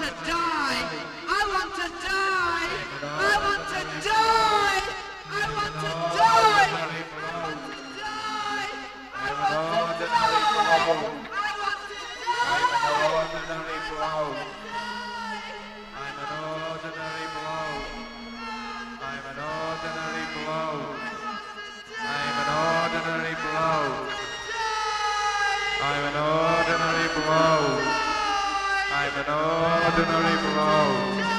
to 0.00 0.08
die. 0.24 0.80
I 1.28 1.40
want 1.52 1.76
to 1.76 1.84
die. 2.00 2.72
I 3.04 3.36
want 3.44 3.64
to 3.68 3.80
die. 4.00 4.80
I 5.28 5.44
want 5.52 5.76
to 5.76 5.92
die. 6.16 6.64
I 6.64 7.36
want 7.36 7.60
to 7.60 7.84
die. 8.00 8.70
I 9.12 9.36
want 9.36 10.00
to 10.00 10.08
die. 10.08 10.24
I 10.24 11.50
want 11.60 11.84
to 11.84 12.00
die. 12.00 12.48
I'm 12.48 12.64
an 12.64 13.04
ordinary 13.12 13.76
blow. 13.92 14.24
I'm 16.00 16.16
an 16.16 16.32
ordinary 16.48 17.26
blow. 17.36 17.68
I'm 19.04 19.24
an 19.28 19.38
ordinary 19.52 20.24
blow. 20.32 20.80
I'm 22.08 22.36
an 22.40 22.48
ordinary 22.56 23.36
blow. 23.44 23.84
I'm 25.82 26.02
an 26.08 26.16
ordinary 26.16 27.08
blow. 27.20 28.09
I'm 29.02 29.16
an 29.16 29.30
ordinary 29.96 30.36
bloke. 30.52 31.29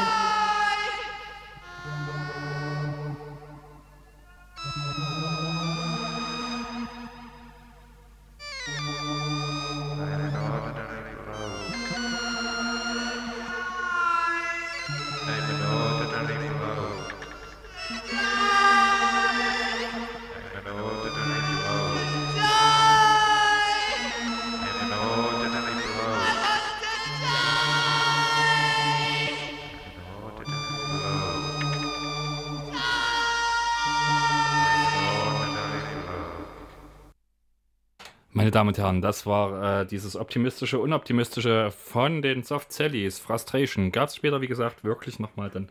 Meine 38.52 38.66
Damen 38.66 38.68
und 38.68 38.78
Herren, 38.80 39.02
das 39.02 39.26
war 39.26 39.80
äh, 39.80 39.86
dieses 39.86 40.18
optimistische, 40.18 40.78
unoptimistische 40.78 41.72
von 41.72 42.22
den 42.22 42.44
Soft 42.44 42.74
Sallys, 42.74 43.18
Frustration. 43.18 43.94
Gab 43.94 44.10
es 44.10 44.18
später, 44.18 44.42
wie 44.42 44.48
gesagt, 44.48 44.84
wirklich 44.84 45.20
nochmal 45.20 45.50
dann 45.50 45.70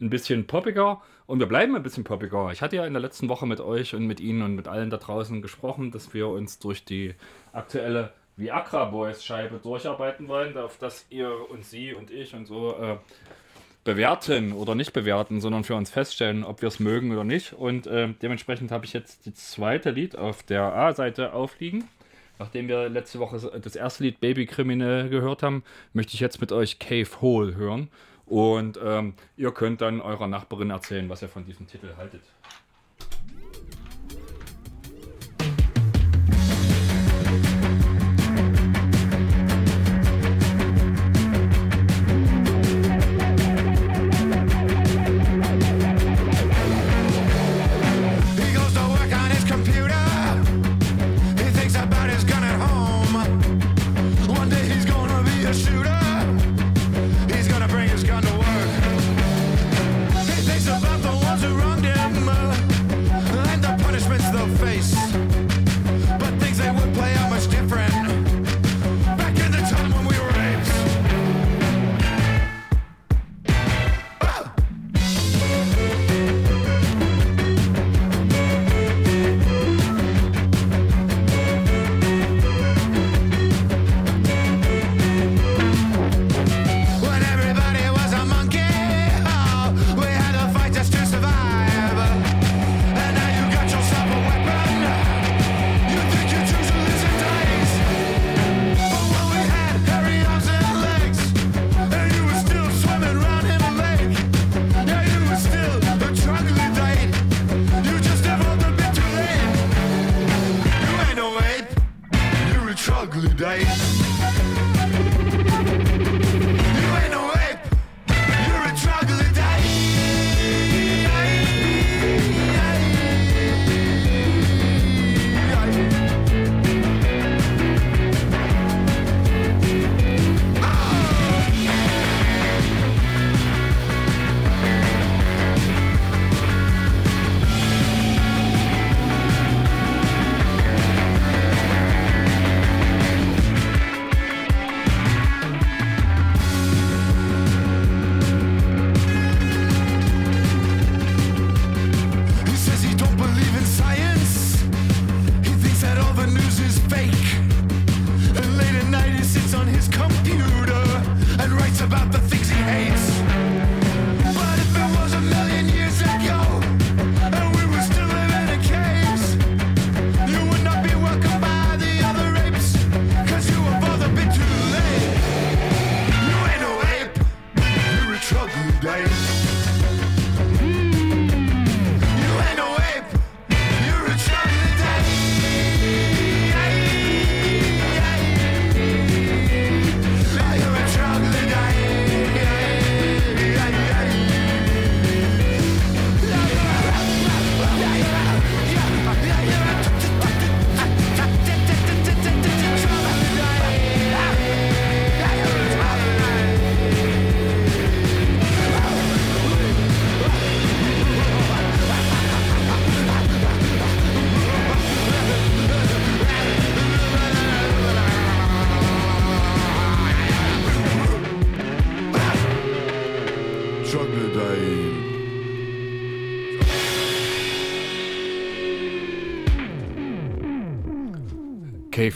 ein 0.00 0.10
bisschen 0.10 0.44
poppiger. 0.44 1.00
Und 1.28 1.38
wir 1.38 1.46
bleiben 1.46 1.76
ein 1.76 1.84
bisschen 1.84 2.02
poppiger. 2.02 2.50
Ich 2.50 2.62
hatte 2.62 2.74
ja 2.74 2.84
in 2.84 2.94
der 2.94 3.00
letzten 3.00 3.28
Woche 3.28 3.46
mit 3.46 3.60
euch 3.60 3.94
und 3.94 4.08
mit 4.08 4.18
Ihnen 4.18 4.42
und 4.42 4.56
mit 4.56 4.66
allen 4.66 4.90
da 4.90 4.96
draußen 4.96 5.40
gesprochen, 5.40 5.92
dass 5.92 6.14
wir 6.14 6.26
uns 6.26 6.58
durch 6.58 6.84
die 6.84 7.14
aktuelle 7.52 8.12
Viagra 8.36 8.86
Boys 8.86 9.24
Scheibe 9.24 9.60
durcharbeiten 9.62 10.26
wollen, 10.26 10.58
auf 10.58 10.78
dass 10.78 11.06
ihr 11.10 11.30
und 11.48 11.64
Sie 11.64 11.94
und 11.94 12.10
ich 12.10 12.34
und 12.34 12.46
so 12.46 12.74
äh, 12.76 12.96
bewerten 13.84 14.52
oder 14.52 14.74
nicht 14.74 14.92
bewerten, 14.92 15.40
sondern 15.40 15.62
für 15.62 15.76
uns 15.76 15.92
feststellen, 15.92 16.42
ob 16.42 16.60
wir 16.60 16.66
es 16.66 16.80
mögen 16.80 17.12
oder 17.12 17.22
nicht. 17.22 17.52
Und 17.52 17.86
äh, 17.86 18.08
dementsprechend 18.20 18.72
habe 18.72 18.84
ich 18.84 18.94
jetzt 18.94 19.26
die 19.26 19.32
zweite 19.32 19.90
Lied 19.92 20.18
auf 20.18 20.42
der 20.42 20.74
A-Seite 20.74 21.32
aufliegen. 21.32 21.84
Nachdem 22.38 22.68
wir 22.68 22.88
letzte 22.88 23.18
Woche 23.18 23.38
das 23.60 23.76
erste 23.76 24.04
Lied 24.04 24.20
Baby 24.20 24.46
Kriminell 24.46 25.08
gehört 25.08 25.42
haben, 25.42 25.64
möchte 25.92 26.14
ich 26.14 26.20
jetzt 26.20 26.40
mit 26.40 26.52
euch 26.52 26.78
Cave 26.78 27.20
Hole 27.20 27.54
hören. 27.54 27.88
Und 28.26 28.78
ähm, 28.82 29.14
ihr 29.36 29.52
könnt 29.52 29.80
dann 29.80 30.00
eurer 30.00 30.26
Nachbarin 30.26 30.70
erzählen, 30.70 31.08
was 31.08 31.22
ihr 31.22 31.28
von 31.28 31.44
diesem 31.44 31.66
Titel 31.66 31.94
haltet. 31.96 32.22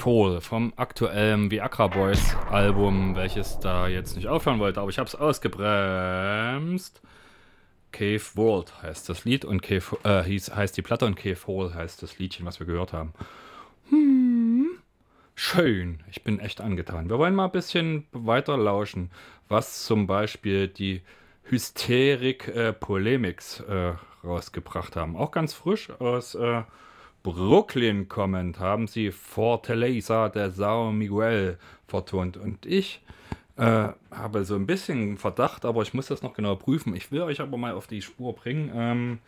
Hole 0.04 0.40
vom 0.40 0.72
aktuellen 0.76 1.50
Viagra 1.50 1.88
Boys 1.88 2.36
Album, 2.50 3.16
welches 3.16 3.58
da 3.58 3.88
jetzt 3.88 4.16
nicht 4.16 4.28
aufhören 4.28 4.58
wollte, 4.58 4.80
aber 4.80 4.90
ich 4.90 4.98
habe 4.98 5.08
es 5.08 5.14
ausgebremst. 5.14 7.02
Cave 7.92 8.22
World 8.34 8.82
heißt 8.82 9.08
das 9.08 9.24
Lied 9.24 9.44
und 9.44 9.62
Cave, 9.62 9.98
äh, 10.04 10.22
hieß, 10.22 10.54
heißt 10.54 10.76
die 10.76 10.82
Platte 10.82 11.06
und 11.06 11.16
Cave 11.16 11.38
Hole 11.46 11.74
heißt 11.74 12.02
das 12.02 12.18
Liedchen, 12.18 12.46
was 12.46 12.60
wir 12.60 12.66
gehört 12.66 12.92
haben. 12.92 13.12
Hm, 13.88 14.68
schön, 15.34 16.00
ich 16.10 16.22
bin 16.22 16.38
echt 16.38 16.60
angetan. 16.60 17.08
Wir 17.08 17.18
wollen 17.18 17.34
mal 17.34 17.46
ein 17.46 17.52
bisschen 17.52 18.06
weiter 18.12 18.56
lauschen, 18.56 19.10
was 19.48 19.84
zum 19.84 20.06
Beispiel 20.06 20.68
die 20.68 21.02
Hysterik 21.44 22.48
äh, 22.48 22.72
Polemics 22.72 23.60
äh, 23.60 23.94
rausgebracht 24.22 24.96
haben. 24.96 25.16
Auch 25.16 25.32
ganz 25.32 25.52
frisch 25.52 25.90
aus 25.98 26.34
äh, 26.34 26.62
Brooklyn 27.22 28.08
kommend 28.08 28.58
haben 28.58 28.86
sie 28.86 29.10
Fortaleza 29.10 30.28
de 30.28 30.50
Sao 30.50 30.92
Miguel 30.92 31.58
vertont. 31.86 32.36
Und 32.36 32.64
ich 32.66 33.02
äh, 33.56 33.88
habe 34.10 34.44
so 34.44 34.54
ein 34.54 34.66
bisschen 34.66 35.18
Verdacht, 35.18 35.64
aber 35.64 35.82
ich 35.82 35.92
muss 35.92 36.06
das 36.06 36.22
noch 36.22 36.32
genau 36.32 36.56
prüfen. 36.56 36.94
Ich 36.96 37.12
will 37.12 37.22
euch 37.22 37.40
aber 37.40 37.58
mal 37.58 37.74
auf 37.74 37.86
die 37.86 38.02
Spur 38.02 38.34
bringen. 38.34 38.70
Ähm, 38.74 39.18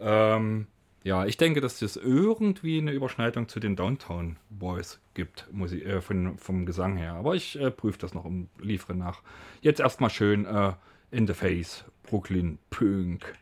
ähm, 0.00 0.66
ja, 1.04 1.24
ich 1.26 1.36
denke, 1.36 1.60
dass 1.60 1.80
es 1.82 1.96
irgendwie 1.96 2.78
eine 2.78 2.92
Überschneidung 2.92 3.48
zu 3.48 3.60
den 3.60 3.76
Downtown 3.76 4.36
Boys 4.50 5.00
gibt, 5.14 5.48
Musik, 5.52 5.84
äh, 5.86 6.00
von, 6.00 6.38
vom 6.38 6.66
Gesang 6.66 6.96
her. 6.96 7.14
Aber 7.14 7.34
ich 7.34 7.58
äh, 7.58 7.70
prüfe 7.70 7.98
das 7.98 8.14
noch 8.14 8.24
und 8.24 8.48
liefere 8.60 8.94
nach. 8.94 9.22
Jetzt 9.60 9.80
erstmal 9.80 10.10
schön 10.10 10.44
äh, 10.44 10.72
in 11.10 11.26
the 11.26 11.34
face, 11.34 11.84
Brooklyn 12.02 12.58
Punk. 12.70 13.32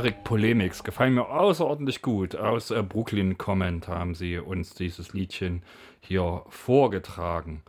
Hysteric 0.00 0.24
Polemics 0.24 0.82
gefallen 0.82 1.12
mir 1.12 1.28
außerordentlich 1.28 2.00
gut. 2.00 2.34
Aus 2.34 2.70
äh, 2.70 2.82
Brooklyn 2.82 3.36
Comment 3.36 3.86
haben 3.86 4.14
sie 4.14 4.38
uns 4.38 4.72
dieses 4.72 5.12
Liedchen 5.12 5.62
hier 6.00 6.42
vorgetragen. 6.48 7.62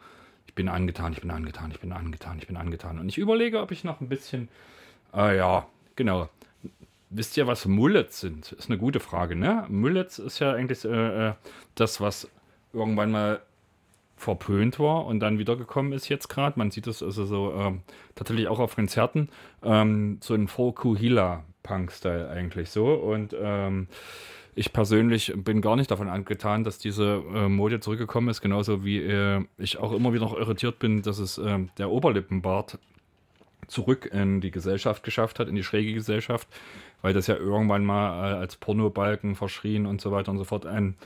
Ich 0.47 0.55
bin 0.55 0.69
angetan, 0.69 1.11
ich 1.11 1.19
bin 1.19 1.29
angetan, 1.29 1.71
ich 1.71 1.81
bin 1.81 1.91
angetan, 1.91 2.37
ich 2.39 2.47
bin 2.47 2.55
angetan. 2.55 2.99
Und 2.99 3.09
ich 3.09 3.17
überlege, 3.17 3.59
ob 3.59 3.71
ich 3.71 3.83
noch 3.83 3.99
ein 3.99 4.07
bisschen. 4.07 4.47
Ah 5.11 5.33
ja, 5.33 5.67
genau. 5.97 6.29
Wisst 7.09 7.35
ihr, 7.35 7.47
was 7.47 7.65
Mullets 7.65 8.21
sind? 8.21 8.53
Ist 8.53 8.69
eine 8.69 8.77
gute 8.77 9.01
Frage, 9.01 9.35
ne? 9.35 9.65
Mullets 9.67 10.17
ist 10.17 10.39
ja 10.39 10.53
eigentlich 10.53 10.85
äh, 10.85 11.27
äh, 11.27 11.33
das, 11.75 11.99
was 11.99 12.29
irgendwann 12.71 13.11
mal 13.11 13.41
verpönt 14.15 14.79
war 14.79 15.05
und 15.05 15.19
dann 15.19 15.37
wiedergekommen 15.37 15.91
ist 15.91 16.07
jetzt 16.07 16.29
gerade. 16.29 16.57
Man 16.57 16.71
sieht 16.71 16.87
es 16.87 17.03
also 17.03 17.25
so 17.25 17.53
ähm, 17.57 17.81
tatsächlich 18.15 18.47
auch 18.47 18.59
auf 18.59 18.75
Konzerten. 18.75 19.27
Ähm, 19.63 20.19
so 20.21 20.33
ein 20.33 20.47
Fukuhila-Punk-Style 21.61 22.29
eigentlich 22.29 22.69
so. 22.69 22.93
Und 22.93 23.35
ähm, 23.39 23.87
ich 24.53 24.73
persönlich 24.73 25.33
bin 25.35 25.61
gar 25.61 25.75
nicht 25.75 25.91
davon 25.91 26.09
angetan, 26.09 26.63
dass 26.63 26.77
diese 26.77 27.23
äh, 27.33 27.47
Mode 27.47 27.79
zurückgekommen 27.79 28.29
ist. 28.29 28.41
Genauso 28.41 28.83
wie 28.83 28.99
äh, 28.99 29.43
ich 29.57 29.77
auch 29.77 29.93
immer 29.93 30.13
wieder 30.13 30.25
noch 30.25 30.37
irritiert 30.37 30.79
bin, 30.79 31.01
dass 31.01 31.19
es 31.19 31.37
ähm, 31.37 31.69
der 31.77 31.89
Oberlippenbart 31.89 32.77
zurück 33.67 34.09
in 34.11 34.41
die 34.41 34.51
Gesellschaft 34.51 35.03
geschafft 35.03 35.39
hat, 35.39 35.47
in 35.47 35.55
die 35.55 35.63
schräge 35.63 35.93
Gesellschaft, 35.93 36.47
weil 37.01 37.13
das 37.13 37.27
ja 37.27 37.35
irgendwann 37.35 37.85
mal 37.85 38.33
äh, 38.33 38.35
als 38.35 38.57
Pornobalken 38.57 39.35
verschrien 39.35 39.85
und 39.85 40.01
so 40.01 40.11
weiter 40.11 40.31
und 40.31 40.37
so 40.37 40.43
fort 40.43 40.65
ein, 40.65 40.97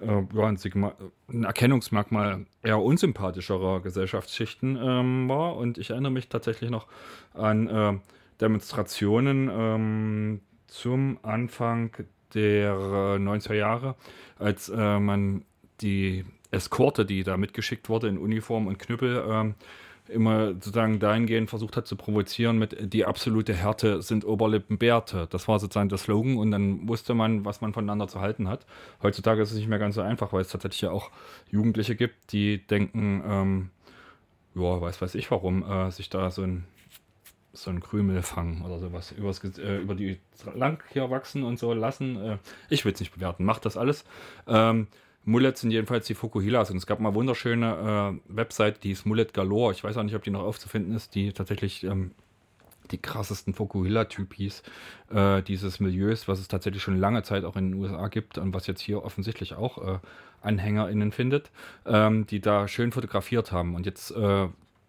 äh, 0.00 0.24
ja, 0.34 0.44
ein, 0.44 0.56
Sigma 0.56 0.94
ein 1.28 1.44
Erkennungsmerkmal 1.44 2.46
eher 2.64 2.80
unsympathischerer 2.80 3.80
Gesellschaftsschichten 3.80 4.76
ähm, 4.82 5.28
war. 5.28 5.56
Und 5.56 5.78
ich 5.78 5.90
erinnere 5.90 6.10
mich 6.10 6.28
tatsächlich 6.28 6.70
noch 6.70 6.88
an 7.34 7.68
äh, 7.68 7.98
Demonstrationen 8.40 9.50
ähm, 9.52 10.40
zum 10.66 11.18
Anfang 11.22 11.92
der 12.34 12.72
äh, 12.72 13.18
90er 13.18 13.54
Jahre, 13.54 13.96
als 14.38 14.68
äh, 14.68 14.98
man 14.98 15.44
die 15.80 16.24
Eskorte, 16.50 17.04
die 17.04 17.24
da 17.24 17.36
mitgeschickt 17.36 17.88
wurde 17.88 18.08
in 18.08 18.18
Uniform 18.18 18.66
und 18.66 18.78
Knüppel, 18.78 19.24
ähm, 19.28 19.54
immer 20.08 20.54
sozusagen 20.54 20.98
dahingehend 20.98 21.50
versucht 21.50 21.76
hat 21.76 21.86
zu 21.86 21.94
provozieren 21.96 22.58
mit 22.58 22.94
die 22.94 23.04
absolute 23.04 23.52
Härte 23.52 24.00
sind 24.00 24.24
Oberlippenbärte. 24.24 25.26
Das 25.30 25.48
war 25.48 25.58
sozusagen 25.58 25.90
der 25.90 25.98
Slogan 25.98 26.38
und 26.38 26.50
dann 26.50 26.88
wusste 26.88 27.12
man, 27.12 27.44
was 27.44 27.60
man 27.60 27.74
voneinander 27.74 28.08
zu 28.08 28.20
halten 28.20 28.48
hat. 28.48 28.66
Heutzutage 29.02 29.42
ist 29.42 29.50
es 29.50 29.58
nicht 29.58 29.68
mehr 29.68 29.78
ganz 29.78 29.96
so 29.96 30.00
einfach, 30.00 30.32
weil 30.32 30.40
es 30.40 30.48
tatsächlich 30.48 30.80
ja 30.80 30.90
auch 30.90 31.10
Jugendliche 31.50 31.94
gibt, 31.94 32.32
die 32.32 32.66
denken, 32.66 33.22
ähm, 33.26 33.70
ja, 34.54 34.80
weiß 34.80 35.00
weiß 35.02 35.14
ich 35.14 35.30
warum, 35.30 35.62
äh, 35.62 35.90
sich 35.90 36.08
da 36.08 36.30
so 36.30 36.42
ein 36.42 36.64
so 37.52 37.70
ein 37.70 37.80
Krümel 37.80 38.22
fangen 38.22 38.62
oder 38.62 38.78
sowas 38.78 39.12
übers, 39.12 39.42
äh, 39.58 39.78
über 39.78 39.94
die 39.94 40.18
lang 40.54 40.82
hier 40.92 41.10
wachsen 41.10 41.42
und 41.42 41.58
so 41.58 41.72
lassen. 41.72 42.16
Äh, 42.16 42.38
ich 42.68 42.84
will 42.84 42.92
es 42.92 43.00
nicht 43.00 43.14
bewerten, 43.14 43.44
macht 43.44 43.64
das 43.64 43.76
alles. 43.76 44.04
Ähm, 44.46 44.86
Mullets 45.24 45.60
sind 45.60 45.70
jedenfalls 45.70 46.06
die 46.06 46.14
Fukuhilas 46.14 46.70
und 46.70 46.78
es 46.78 46.86
gab 46.86 47.00
mal 47.00 47.14
wunderschöne 47.14 48.18
äh, 48.28 48.34
Website, 48.34 48.82
die 48.84 48.92
ist 48.92 49.04
Mullet 49.04 49.34
Galore. 49.34 49.72
Ich 49.72 49.84
weiß 49.84 49.96
auch 49.96 50.02
nicht, 50.02 50.14
ob 50.14 50.22
die 50.22 50.30
noch 50.30 50.42
aufzufinden 50.42 50.94
ist, 50.94 51.14
die 51.14 51.32
tatsächlich 51.32 51.84
ähm, 51.84 52.12
die 52.90 52.98
krassesten 52.98 53.54
Fukuhila-Typis 53.54 54.62
äh, 55.10 55.42
dieses 55.42 55.80
Milieus, 55.80 56.28
was 56.28 56.40
es 56.40 56.48
tatsächlich 56.48 56.82
schon 56.82 56.98
lange 56.98 57.22
Zeit 57.22 57.44
auch 57.44 57.56
in 57.56 57.72
den 57.72 57.80
USA 57.80 58.08
gibt 58.08 58.38
und 58.38 58.54
was 58.54 58.66
jetzt 58.66 58.80
hier 58.80 59.04
offensichtlich 59.04 59.54
auch 59.54 59.78
äh, 59.86 59.98
AnhängerInnen 60.42 61.12
findet, 61.12 61.50
ähm, 61.86 62.26
die 62.26 62.40
da 62.40 62.68
schön 62.68 62.92
fotografiert 62.92 63.52
haben. 63.52 63.74
Und 63.74 63.86
jetzt, 63.86 64.10
äh, 64.12 64.48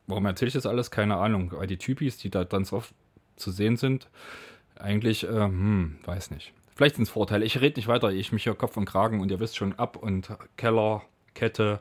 warum 0.09 0.25
erzähle 0.25 0.47
ich 0.47 0.53
das 0.53 0.65
alles? 0.65 0.91
Keine 0.91 1.17
Ahnung. 1.17 1.51
Weil 1.53 1.67
die 1.67 1.77
Typis, 1.77 2.17
die 2.17 2.29
da 2.29 2.43
ganz 2.43 2.73
oft 2.73 2.93
zu 3.35 3.51
sehen 3.51 3.77
sind, 3.77 4.09
eigentlich, 4.75 5.23
äh, 5.23 5.27
hm, 5.27 5.97
weiß 6.05 6.31
nicht. 6.31 6.53
Vielleicht 6.75 6.95
sind 6.95 7.03
es 7.03 7.09
Vorteile. 7.09 7.45
Ich 7.45 7.59
rede 7.59 7.77
nicht 7.77 7.87
weiter. 7.87 8.11
Ich 8.11 8.31
mich 8.31 8.43
hier 8.43 8.53
Kopf 8.53 8.77
und 8.77 8.85
Kragen 8.85 9.19
und 9.19 9.29
ihr 9.31 9.39
wisst 9.39 9.57
schon, 9.57 9.73
ab 9.77 9.97
und 9.97 10.29
Keller, 10.55 11.01
Kette, 11.33 11.79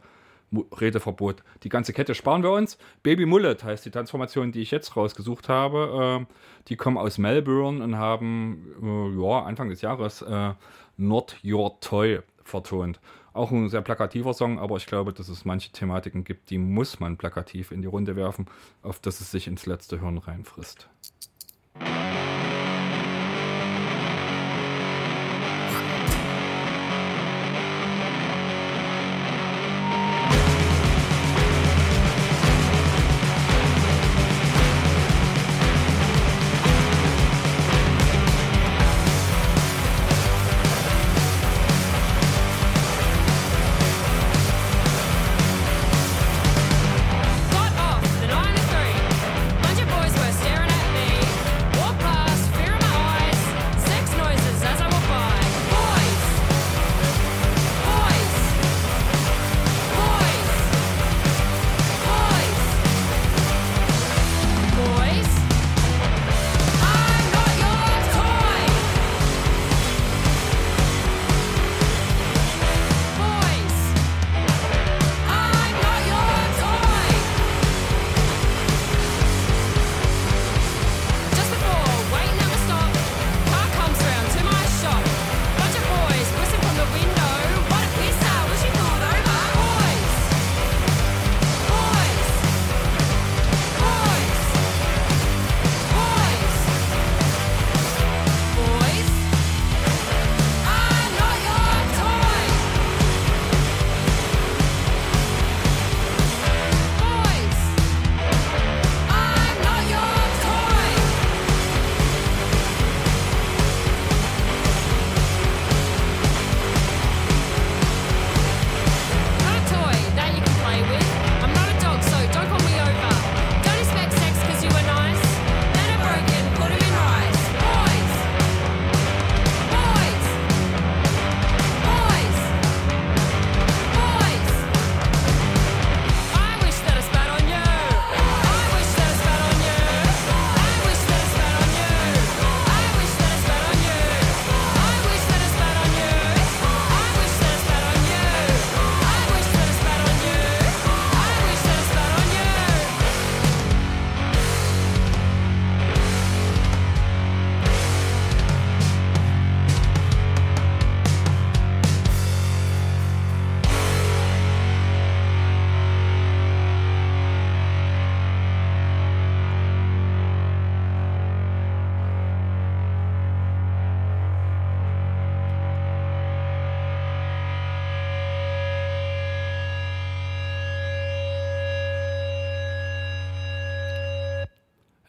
Redeverbot. 0.52 1.42
Die 1.62 1.68
ganze 1.68 1.92
Kette 1.92 2.14
sparen 2.14 2.42
wir 2.42 2.50
uns. 2.50 2.78
Baby 3.02 3.26
Mullet 3.26 3.62
heißt 3.62 3.84
die 3.84 3.90
Transformation, 3.90 4.50
die 4.50 4.60
ich 4.60 4.70
jetzt 4.70 4.96
rausgesucht 4.96 5.48
habe. 5.48 6.26
Äh, 6.26 6.34
die 6.68 6.76
kommen 6.76 6.96
aus 6.96 7.18
Melbourne 7.18 7.82
und 7.82 7.96
haben 7.96 8.74
äh, 8.82 9.22
ja, 9.22 9.42
Anfang 9.44 9.68
des 9.68 9.82
Jahres 9.82 10.22
äh, 10.22 10.54
Not 10.96 11.36
Your 11.44 11.78
Toy 11.80 12.20
vertont. 12.44 12.98
Auch 13.38 13.52
ein 13.52 13.68
sehr 13.68 13.82
plakativer 13.82 14.34
Song, 14.34 14.58
aber 14.58 14.78
ich 14.78 14.86
glaube, 14.86 15.12
dass 15.12 15.28
es 15.28 15.44
manche 15.44 15.70
Thematiken 15.70 16.24
gibt, 16.24 16.50
die 16.50 16.58
muss 16.58 16.98
man 16.98 17.16
plakativ 17.16 17.70
in 17.70 17.82
die 17.82 17.86
Runde 17.86 18.16
werfen, 18.16 18.46
auf 18.82 18.98
dass 18.98 19.20
es 19.20 19.30
sich 19.30 19.46
ins 19.46 19.64
letzte 19.64 20.00
Hirn 20.00 20.18
reinfrisst. 20.18 20.88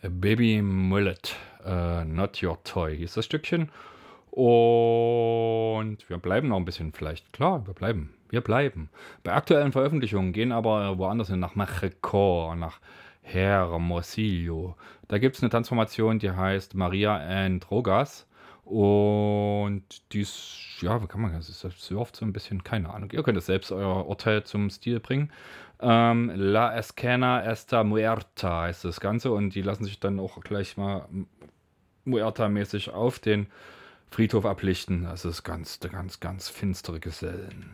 Baby 0.01 0.61
Mullet, 0.61 1.35
äh, 1.65 2.05
Not 2.05 2.41
Your 2.41 2.63
Toy 2.63 2.95
hieß 2.95 3.15
das 3.15 3.25
Stückchen. 3.25 3.69
Und 4.31 5.97
wir 6.07 6.17
bleiben 6.17 6.47
noch 6.47 6.57
ein 6.57 6.65
bisschen 6.65 6.93
vielleicht. 6.93 7.33
Klar, 7.33 7.65
wir 7.67 7.73
bleiben. 7.73 8.13
Wir 8.29 8.41
bleiben. 8.41 8.89
Bei 9.23 9.33
aktuellen 9.33 9.71
Veröffentlichungen 9.71 10.33
gehen 10.33 10.51
aber 10.51 10.97
woanders 10.97 11.29
hin, 11.29 11.39
nach 11.39 11.55
Mexiko, 11.55 12.53
nach 12.55 12.79
Hermosillo. 13.23 14.75
Da 15.07 15.17
gibt 15.17 15.35
es 15.35 15.41
eine 15.41 15.49
Transformation, 15.49 16.19
die 16.19 16.31
heißt 16.31 16.75
Maria 16.75 17.17
and 17.17 17.69
Rogas. 17.69 18.27
Und 18.63 19.83
dies, 20.13 20.77
ja, 20.81 21.01
wie 21.01 21.07
kann 21.07 21.21
man 21.21 21.33
das? 21.33 21.47
Das 21.47 21.73
surft 21.79 22.15
so 22.15 22.23
ein 22.23 22.33
bisschen, 22.33 22.63
keine 22.63 22.93
Ahnung. 22.93 23.09
Ihr 23.11 23.23
könnt 23.23 23.37
es 23.37 23.47
selbst 23.47 23.71
euer 23.71 24.07
Urteil 24.07 24.43
zum 24.43 24.69
Stil 24.69 24.99
bringen. 24.99 25.31
Ähm, 25.81 26.31
La 26.35 26.75
Escena 26.75 27.43
Esta 27.43 27.83
Muerta 27.83 28.63
heißt 28.63 28.83
das 28.83 28.99
Ganze 28.99 29.31
und 29.31 29.55
die 29.55 29.61
lassen 29.61 29.85
sich 29.85 29.99
dann 29.99 30.19
auch 30.19 30.41
gleich 30.41 30.75
mal 30.75 31.07
Muerta-mäßig 32.05 32.89
auf 32.89 33.19
den 33.19 33.47
Friedhof 34.09 34.45
ablichten. 34.45 35.03
Das 35.03 35.25
ist 35.25 35.43
ganz, 35.43 35.79
ganz, 35.79 36.19
ganz 36.19 36.49
finstere 36.49 36.99
Gesellen. 36.99 37.71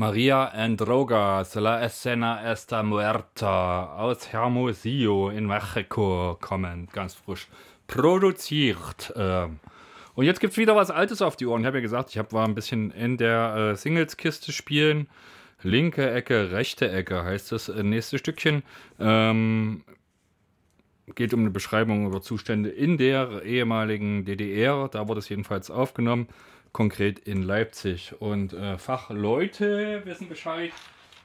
Maria 0.00 0.46
Androgas, 0.46 1.56
La 1.56 1.82
Escena 1.82 2.50
Esta 2.50 2.82
Muerta 2.82 3.96
aus 3.98 4.32
Hermosillo 4.32 5.28
in 5.28 5.46
Mexiko 5.46 6.38
kommend, 6.40 6.90
ganz 6.90 7.12
frisch 7.12 7.48
produziert. 7.86 9.12
Ähm. 9.14 9.60
Und 10.14 10.24
jetzt 10.24 10.40
gibt's 10.40 10.56
wieder 10.56 10.74
was 10.74 10.90
Altes 10.90 11.20
auf 11.20 11.36
die 11.36 11.44
Ohren. 11.44 11.60
Ich 11.60 11.66
habe 11.66 11.76
ja 11.76 11.82
gesagt, 11.82 12.16
ich 12.16 12.32
war 12.32 12.48
ein 12.48 12.54
bisschen 12.54 12.92
in 12.92 13.18
der 13.18 13.72
äh, 13.72 13.76
Singles-Kiste 13.76 14.52
spielen. 14.52 15.06
Linke 15.62 16.10
Ecke, 16.10 16.50
rechte 16.50 16.90
Ecke 16.90 17.22
heißt 17.22 17.52
das 17.52 17.68
äh, 17.68 17.82
nächste 17.82 18.16
Stückchen. 18.16 18.62
Ähm, 18.98 19.84
geht 21.14 21.34
um 21.34 21.40
eine 21.40 21.50
Beschreibung 21.50 22.06
über 22.06 22.22
Zustände 22.22 22.70
in 22.70 22.96
der 22.96 23.42
ehemaligen 23.42 24.24
DDR. 24.24 24.88
Da 24.88 25.08
wurde 25.08 25.18
es 25.18 25.28
jedenfalls 25.28 25.70
aufgenommen, 25.70 26.26
konkret 26.72 27.18
in 27.18 27.42
Leipzig. 27.42 28.14
Und 28.20 28.52
äh, 28.52 28.78
Fachleute 28.78 30.02
wissen 30.04 30.28
Bescheid, 30.28 30.72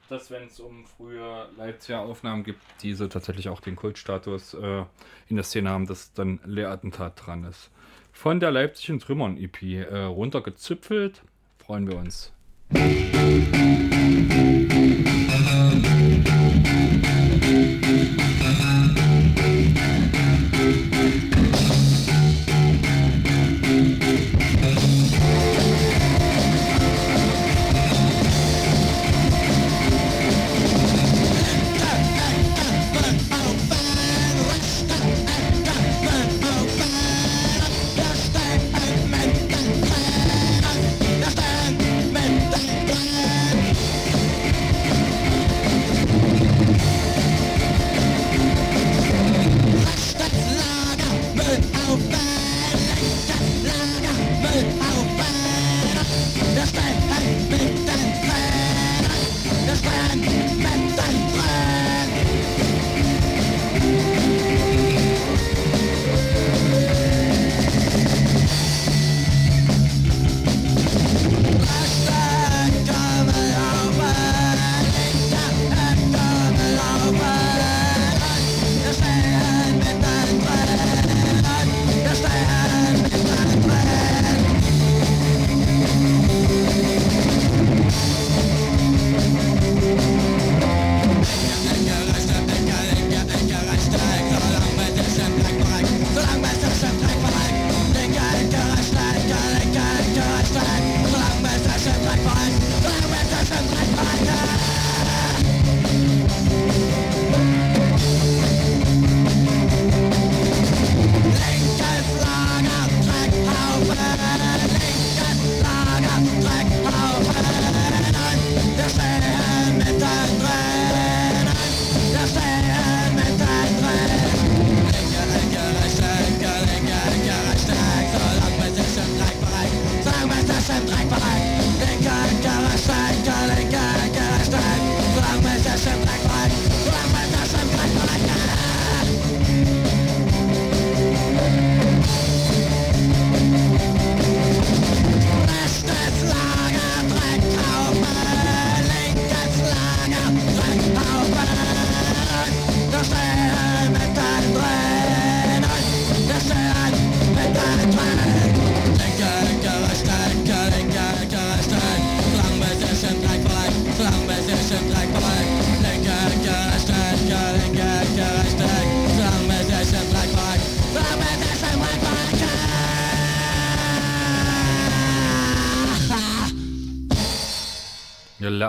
dass 0.09 0.29
wenn 0.31 0.47
es 0.47 0.59
um 0.59 0.85
frühe 0.85 1.49
Leipziger 1.57 2.01
Aufnahmen 2.01 2.43
gibt, 2.43 2.61
diese 2.81 3.09
tatsächlich 3.09 3.49
auch 3.49 3.61
den 3.61 3.75
Kultstatus 3.75 4.53
äh, 4.53 4.83
in 5.27 5.35
der 5.35 5.43
Szene 5.43 5.69
haben, 5.69 5.87
dass 5.87 6.13
dann 6.13 6.39
Lehrattentat 6.45 7.13
dran 7.25 7.43
ist. 7.43 7.71
Von 8.11 8.39
der 8.39 8.51
Leipzigen 8.51 8.99
Trümmern 8.99 9.37
EP 9.37 9.61
äh, 9.61 10.03
runtergezüpfelt, 10.03 11.21
freuen 11.57 11.87
wir 11.89 11.97
uns. 11.97 12.31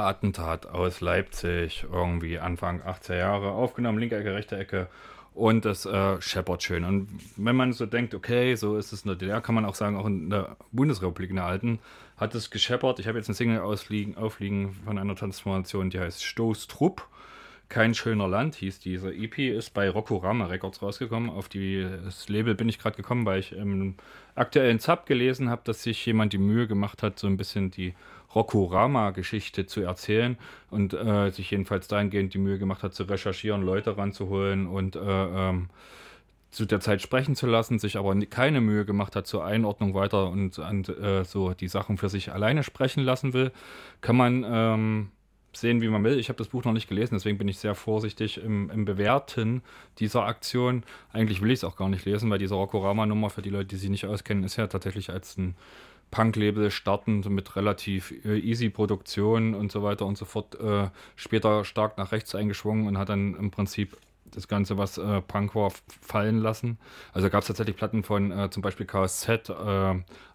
Attentat 0.02 0.66
aus 0.66 1.00
Leipzig, 1.00 1.86
irgendwie 1.90 2.38
Anfang 2.38 2.82
80er 2.82 3.16
Jahre, 3.16 3.50
aufgenommen, 3.50 3.98
linke 3.98 4.16
Ecke, 4.16 4.34
rechte 4.34 4.56
Ecke. 4.56 4.88
Und 5.34 5.66
das 5.66 5.84
äh, 5.84 6.20
scheppert 6.22 6.62
schön. 6.62 6.84
Und 6.84 7.08
wenn 7.36 7.56
man 7.56 7.74
so 7.74 7.84
denkt, 7.84 8.14
okay, 8.14 8.54
so 8.54 8.78
ist 8.78 8.92
es 8.92 9.02
in 9.02 9.08
der 9.08 9.16
DDR, 9.16 9.42
kann 9.42 9.54
man 9.54 9.66
auch 9.66 9.74
sagen, 9.74 9.96
auch 9.96 10.06
in 10.06 10.30
der 10.30 10.56
Bundesrepublik, 10.72 11.28
in 11.28 11.36
der 11.36 11.44
alten, 11.44 11.78
hat 12.16 12.34
es 12.34 12.50
gescheppert. 12.50 13.00
Ich 13.00 13.06
habe 13.06 13.18
jetzt 13.18 13.28
eine 13.28 13.34
Single 13.34 13.60
ausliegen, 13.60 14.16
aufliegen 14.16 14.74
von 14.86 14.98
einer 14.98 15.14
Transformation, 15.14 15.90
die 15.90 16.00
heißt 16.00 16.24
Stoßtrupp. 16.24 17.06
Kein 17.68 17.94
schöner 17.94 18.28
Land 18.28 18.54
hieß 18.54 18.78
diese 18.78 19.12
EP, 19.12 19.38
ist 19.38 19.74
bei 19.74 19.90
Rockorama 19.90 20.46
Records 20.46 20.82
rausgekommen. 20.82 21.30
Auf 21.30 21.48
die, 21.48 21.84
das 22.04 22.28
Label 22.28 22.54
bin 22.54 22.68
ich 22.68 22.78
gerade 22.78 22.96
gekommen, 22.96 23.26
weil 23.26 23.40
ich 23.40 23.52
im 23.52 23.96
aktuellen 24.36 24.78
Zap 24.78 25.06
gelesen 25.06 25.50
habe, 25.50 25.62
dass 25.64 25.82
sich 25.82 26.06
jemand 26.06 26.32
die 26.32 26.38
Mühe 26.38 26.68
gemacht 26.68 27.02
hat, 27.02 27.18
so 27.18 27.26
ein 27.26 27.36
bisschen 27.36 27.72
die 27.72 27.94
Rockorama-Geschichte 28.36 29.66
zu 29.66 29.80
erzählen 29.80 30.38
und 30.70 30.92
äh, 30.94 31.30
sich 31.30 31.50
jedenfalls 31.50 31.88
dahingehend 31.88 32.34
die 32.34 32.38
Mühe 32.38 32.58
gemacht 32.58 32.84
hat, 32.84 32.94
zu 32.94 33.02
recherchieren, 33.02 33.62
Leute 33.62 33.96
ranzuholen 33.96 34.68
und 34.68 34.94
äh, 34.94 35.00
ähm, 35.00 35.68
zu 36.50 36.66
der 36.66 36.80
Zeit 36.80 37.02
sprechen 37.02 37.34
zu 37.34 37.46
lassen, 37.46 37.78
sich 37.78 37.96
aber 37.96 38.14
keine 38.26 38.60
Mühe 38.60 38.84
gemacht 38.84 39.16
hat 39.16 39.26
zur 39.26 39.44
Einordnung 39.44 39.94
weiter 39.94 40.30
und, 40.30 40.58
und 40.58 40.88
äh, 40.88 41.24
so 41.24 41.52
die 41.52 41.68
Sachen 41.68 41.98
für 41.98 42.08
sich 42.08 42.32
alleine 42.32 42.62
sprechen 42.62 43.02
lassen 43.02 43.32
will, 43.32 43.50
kann 44.00 44.16
man 44.16 44.44
ähm, 44.48 45.10
sehen, 45.58 45.80
wie 45.80 45.88
man 45.88 46.04
will. 46.04 46.18
Ich 46.18 46.28
habe 46.28 46.38
das 46.38 46.48
Buch 46.48 46.64
noch 46.64 46.72
nicht 46.72 46.88
gelesen, 46.88 47.14
deswegen 47.14 47.38
bin 47.38 47.48
ich 47.48 47.58
sehr 47.58 47.74
vorsichtig 47.74 48.38
im, 48.42 48.70
im 48.70 48.84
Bewerten 48.84 49.62
dieser 49.98 50.24
Aktion. 50.24 50.84
Eigentlich 51.12 51.40
will 51.42 51.50
ich 51.50 51.60
es 51.60 51.64
auch 51.64 51.76
gar 51.76 51.88
nicht 51.88 52.04
lesen, 52.04 52.30
weil 52.30 52.38
diese 52.38 52.54
Rockorama-Nummer 52.54 53.30
für 53.30 53.42
die 53.42 53.50
Leute, 53.50 53.66
die 53.66 53.76
sich 53.76 53.90
nicht 53.90 54.06
auskennen, 54.06 54.44
ist 54.44 54.56
ja 54.56 54.66
tatsächlich 54.66 55.10
als 55.10 55.36
ein 55.36 55.56
Punk-Label 56.10 56.70
startend 56.70 57.28
mit 57.28 57.56
relativ 57.56 58.12
äh, 58.24 58.38
easy 58.38 58.70
Produktion 58.70 59.54
und 59.54 59.72
so 59.72 59.82
weiter 59.82 60.06
und 60.06 60.16
so 60.16 60.24
fort 60.24 60.58
äh, 60.60 60.88
später 61.16 61.64
stark 61.64 61.98
nach 61.98 62.12
rechts 62.12 62.34
eingeschwungen 62.34 62.86
und 62.86 62.98
hat 62.98 63.08
dann 63.08 63.34
im 63.34 63.50
Prinzip 63.50 63.96
das 64.30 64.48
Ganze, 64.48 64.78
was 64.78 64.98
äh, 64.98 65.20
Punk 65.22 65.54
war, 65.54 65.72
fallen 66.00 66.38
lassen. 66.38 66.78
Also 67.12 67.30
gab 67.30 67.42
es 67.42 67.48
tatsächlich 67.48 67.76
Platten 67.76 68.02
von 68.02 68.30
äh, 68.30 68.50
zum 68.50 68.62
Beispiel 68.62 68.86
KSZ, 68.86 69.50
äh, 69.50 69.52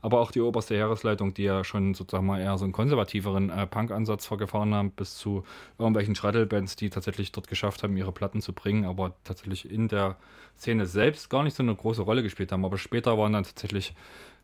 aber 0.02 0.20
auch 0.20 0.32
die 0.32 0.42
oberste 0.42 0.76
Heeresleitung, 0.76 1.34
die 1.34 1.44
ja 1.44 1.64
schon 1.64 1.94
sozusagen 1.94 2.26
mal 2.26 2.40
eher 2.40 2.58
so 2.58 2.66
einen 2.66 2.74
konservativeren 2.74 3.50
äh, 3.50 3.68
Punk-Ansatz 3.68 4.26
vorgefahren 4.26 4.74
haben, 4.74 4.92
bis 4.92 5.18
zu 5.18 5.44
irgendwelchen 5.78 6.16
Shuttle-Bands, 6.16 6.76
die 6.76 6.90
tatsächlich 6.90 7.32
dort 7.32 7.48
geschafft 7.48 7.84
haben, 7.84 7.96
ihre 7.98 8.12
Platten 8.12 8.42
zu 8.42 8.54
bringen, 8.54 8.86
aber 8.86 9.14
tatsächlich 9.24 9.70
in 9.70 9.88
der 9.88 10.18
Szene 10.58 10.86
selbst 10.86 11.30
gar 11.30 11.44
nicht 11.44 11.56
so 11.56 11.64
eine 11.64 11.76
große 11.76 12.02
Rolle 12.02 12.24
gespielt 12.24 12.52
haben. 12.52 12.66
Aber 12.66 12.78
später 12.78 13.18
waren 13.18 13.34
dann 13.34 13.44
tatsächlich 13.44 13.94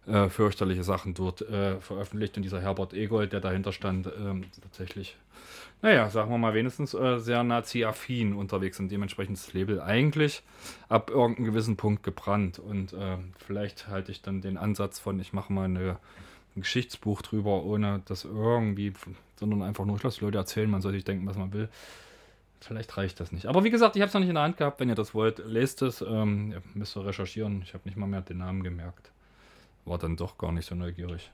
äh, 0.07 0.29
fürchterliche 0.29 0.83
Sachen 0.83 1.13
dort 1.13 1.41
äh, 1.41 1.79
veröffentlicht 1.81 2.37
und 2.37 2.43
dieser 2.43 2.61
Herbert 2.61 2.93
Egold, 2.93 3.33
der 3.33 3.41
dahinter 3.41 3.73
stand, 3.73 4.09
ähm, 4.17 4.45
tatsächlich, 4.61 5.17
naja, 5.81 6.09
sagen 6.09 6.31
wir 6.31 6.37
mal 6.37 6.53
wenigstens 6.53 6.93
äh, 6.93 7.19
sehr 7.19 7.43
nazi-affin 7.43 8.33
unterwegs 8.33 8.79
und 8.79 8.89
dementsprechend 8.89 9.37
das 9.37 9.53
Label 9.53 9.81
eigentlich 9.81 10.43
ab 10.89 11.09
irgendeinem 11.09 11.45
gewissen 11.45 11.77
Punkt 11.77 12.03
gebrannt 12.03 12.59
und 12.59 12.93
äh, 12.93 13.17
vielleicht 13.37 13.87
halte 13.87 14.11
ich 14.11 14.21
dann 14.21 14.41
den 14.41 14.57
Ansatz 14.57 14.99
von, 14.99 15.19
ich 15.19 15.33
mache 15.33 15.53
mal 15.53 15.65
eine, 15.65 15.97
ein 16.55 16.61
Geschichtsbuch 16.61 17.21
drüber, 17.21 17.63
ohne 17.63 18.01
das 18.05 18.25
irgendwie, 18.25 18.93
sondern 19.35 19.61
einfach 19.61 19.85
nur, 19.85 19.97
ich 19.97 20.03
lasse 20.03 20.23
Leute 20.23 20.37
erzählen, 20.37 20.69
man 20.69 20.81
soll 20.81 20.93
sich 20.93 21.03
denken, 21.03 21.27
was 21.27 21.37
man 21.37 21.53
will. 21.53 21.69
Vielleicht 22.59 22.97
reicht 22.97 23.19
das 23.19 23.31
nicht. 23.31 23.45
Aber 23.45 23.63
wie 23.63 23.69
gesagt, 23.69 23.95
ich 23.95 24.01
habe 24.01 24.07
es 24.07 24.13
noch 24.15 24.21
nicht 24.21 24.29
in 24.29 24.35
der 24.35 24.43
Hand 24.43 24.57
gehabt. 24.57 24.79
Wenn 24.79 24.89
ihr 24.89 24.95
das 24.95 25.13
wollt, 25.13 25.37
lest 25.37 25.83
es. 25.83 26.01
Ähm, 26.01 26.53
ihr 26.53 26.63
müsst 26.73 26.97
recherchieren. 26.97 27.61
Ich 27.61 27.75
habe 27.75 27.83
nicht 27.85 27.97
mal 27.97 28.07
mehr 28.07 28.21
den 28.21 28.39
Namen 28.39 28.63
gemerkt 28.63 29.11
war 29.87 29.97
dann 29.97 30.17
doch 30.17 30.37
gar 30.37 30.51
nicht 30.51 30.65
so 30.65 30.75
neugierig. 30.75 31.31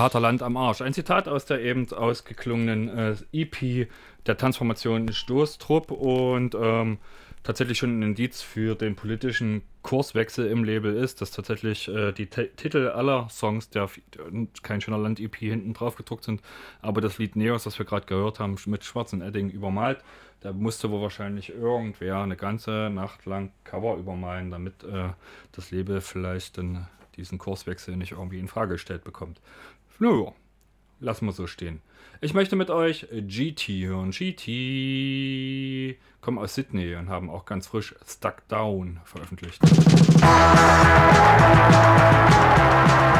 Vaterland 0.00 0.42
am 0.42 0.56
Arsch. 0.56 0.80
Ein 0.80 0.94
Zitat 0.94 1.28
aus 1.28 1.44
der 1.44 1.60
eben 1.60 1.92
ausgeklungenen 1.92 2.88
äh, 2.88 3.16
EP 3.32 3.86
der 4.24 4.38
Transformation 4.38 5.12
Stoßtrupp 5.12 5.90
und 5.90 6.54
ähm, 6.54 6.96
tatsächlich 7.42 7.76
schon 7.76 7.98
ein 7.98 8.02
Indiz 8.02 8.40
für 8.40 8.74
den 8.76 8.96
politischen 8.96 9.60
Kurswechsel 9.82 10.46
im 10.46 10.64
Label 10.64 10.96
ist, 10.96 11.20
dass 11.20 11.32
tatsächlich 11.32 11.86
äh, 11.88 12.12
die 12.12 12.28
T 12.28 12.46
Titel 12.56 12.88
aller 12.88 13.28
Songs 13.28 13.68
der 13.68 13.90
kein 14.62 14.80
schöner 14.80 14.96
Land 14.96 15.20
EP 15.20 15.36
hinten 15.36 15.74
drauf 15.74 15.96
gedruckt 15.96 16.24
sind, 16.24 16.40
aber 16.80 17.02
das 17.02 17.18
Lied 17.18 17.36
Neos, 17.36 17.64
das 17.64 17.78
wir 17.78 17.84
gerade 17.84 18.06
gehört 18.06 18.40
haben, 18.40 18.56
mit 18.64 18.84
schwarzem 18.84 19.20
Edding 19.20 19.50
übermalt, 19.50 20.02
da 20.40 20.54
musste 20.54 20.90
wohl 20.90 21.02
wahrscheinlich 21.02 21.50
irgendwer 21.50 22.22
eine 22.22 22.36
ganze 22.36 22.88
Nacht 22.88 23.26
lang 23.26 23.52
Cover 23.64 23.98
übermalen, 23.98 24.50
damit 24.50 24.82
äh, 24.82 25.10
das 25.52 25.70
Label 25.70 26.00
vielleicht 26.00 26.56
dann 26.56 26.88
diesen 27.16 27.38
Kurswechsel 27.38 27.96
nicht 27.96 28.12
irgendwie 28.12 28.38
in 28.38 28.48
Frage 28.48 28.72
gestellt 28.72 29.04
bekommt. 29.04 29.40
Nö, 30.00 30.24
lassen 30.98 31.26
wir 31.26 31.32
so 31.32 31.46
stehen. 31.46 31.82
Ich 32.22 32.32
möchte 32.32 32.56
mit 32.56 32.70
euch 32.70 33.06
GT 33.10 33.68
hören. 33.86 34.12
GT 34.12 35.98
kommen 36.22 36.38
aus 36.38 36.54
Sydney 36.54 36.94
und 36.94 37.10
haben 37.10 37.28
auch 37.28 37.44
ganz 37.44 37.66
frisch 37.66 37.94
Stuck 38.06 38.48
Down 38.48 39.00
veröffentlicht. 39.04 39.60
Thank 42.90 43.19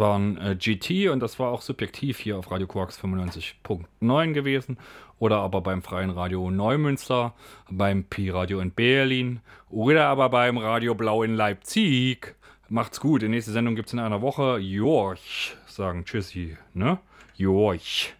waren 0.00 0.36
äh, 0.38 0.56
GT 0.56 1.10
und 1.10 1.20
das 1.20 1.38
war 1.38 1.52
auch 1.52 1.62
subjektiv 1.62 2.18
hier 2.18 2.36
auf 2.36 2.50
Radio 2.50 2.66
Quarks 2.66 2.98
95.9 2.98 4.32
gewesen. 4.32 4.78
Oder 5.20 5.36
aber 5.36 5.60
beim 5.60 5.82
Freien 5.82 6.10
Radio 6.10 6.50
Neumünster, 6.50 7.34
beim 7.70 8.04
Pi-Radio 8.04 8.58
in 8.58 8.72
Berlin 8.72 9.40
oder 9.68 10.06
aber 10.06 10.30
beim 10.30 10.58
Radio 10.58 10.94
Blau 10.94 11.22
in 11.22 11.34
Leipzig. 11.34 12.34
Macht's 12.68 13.00
gut. 13.00 13.22
Die 13.22 13.28
nächste 13.28 13.52
Sendung 13.52 13.76
gibt's 13.76 13.92
in 13.92 13.98
einer 13.98 14.22
Woche. 14.22 14.58
Jorch, 14.58 15.54
sagen 15.66 16.04
Tschüssi, 16.04 16.56
ne? 16.72 16.98
Jorch. 17.36 18.14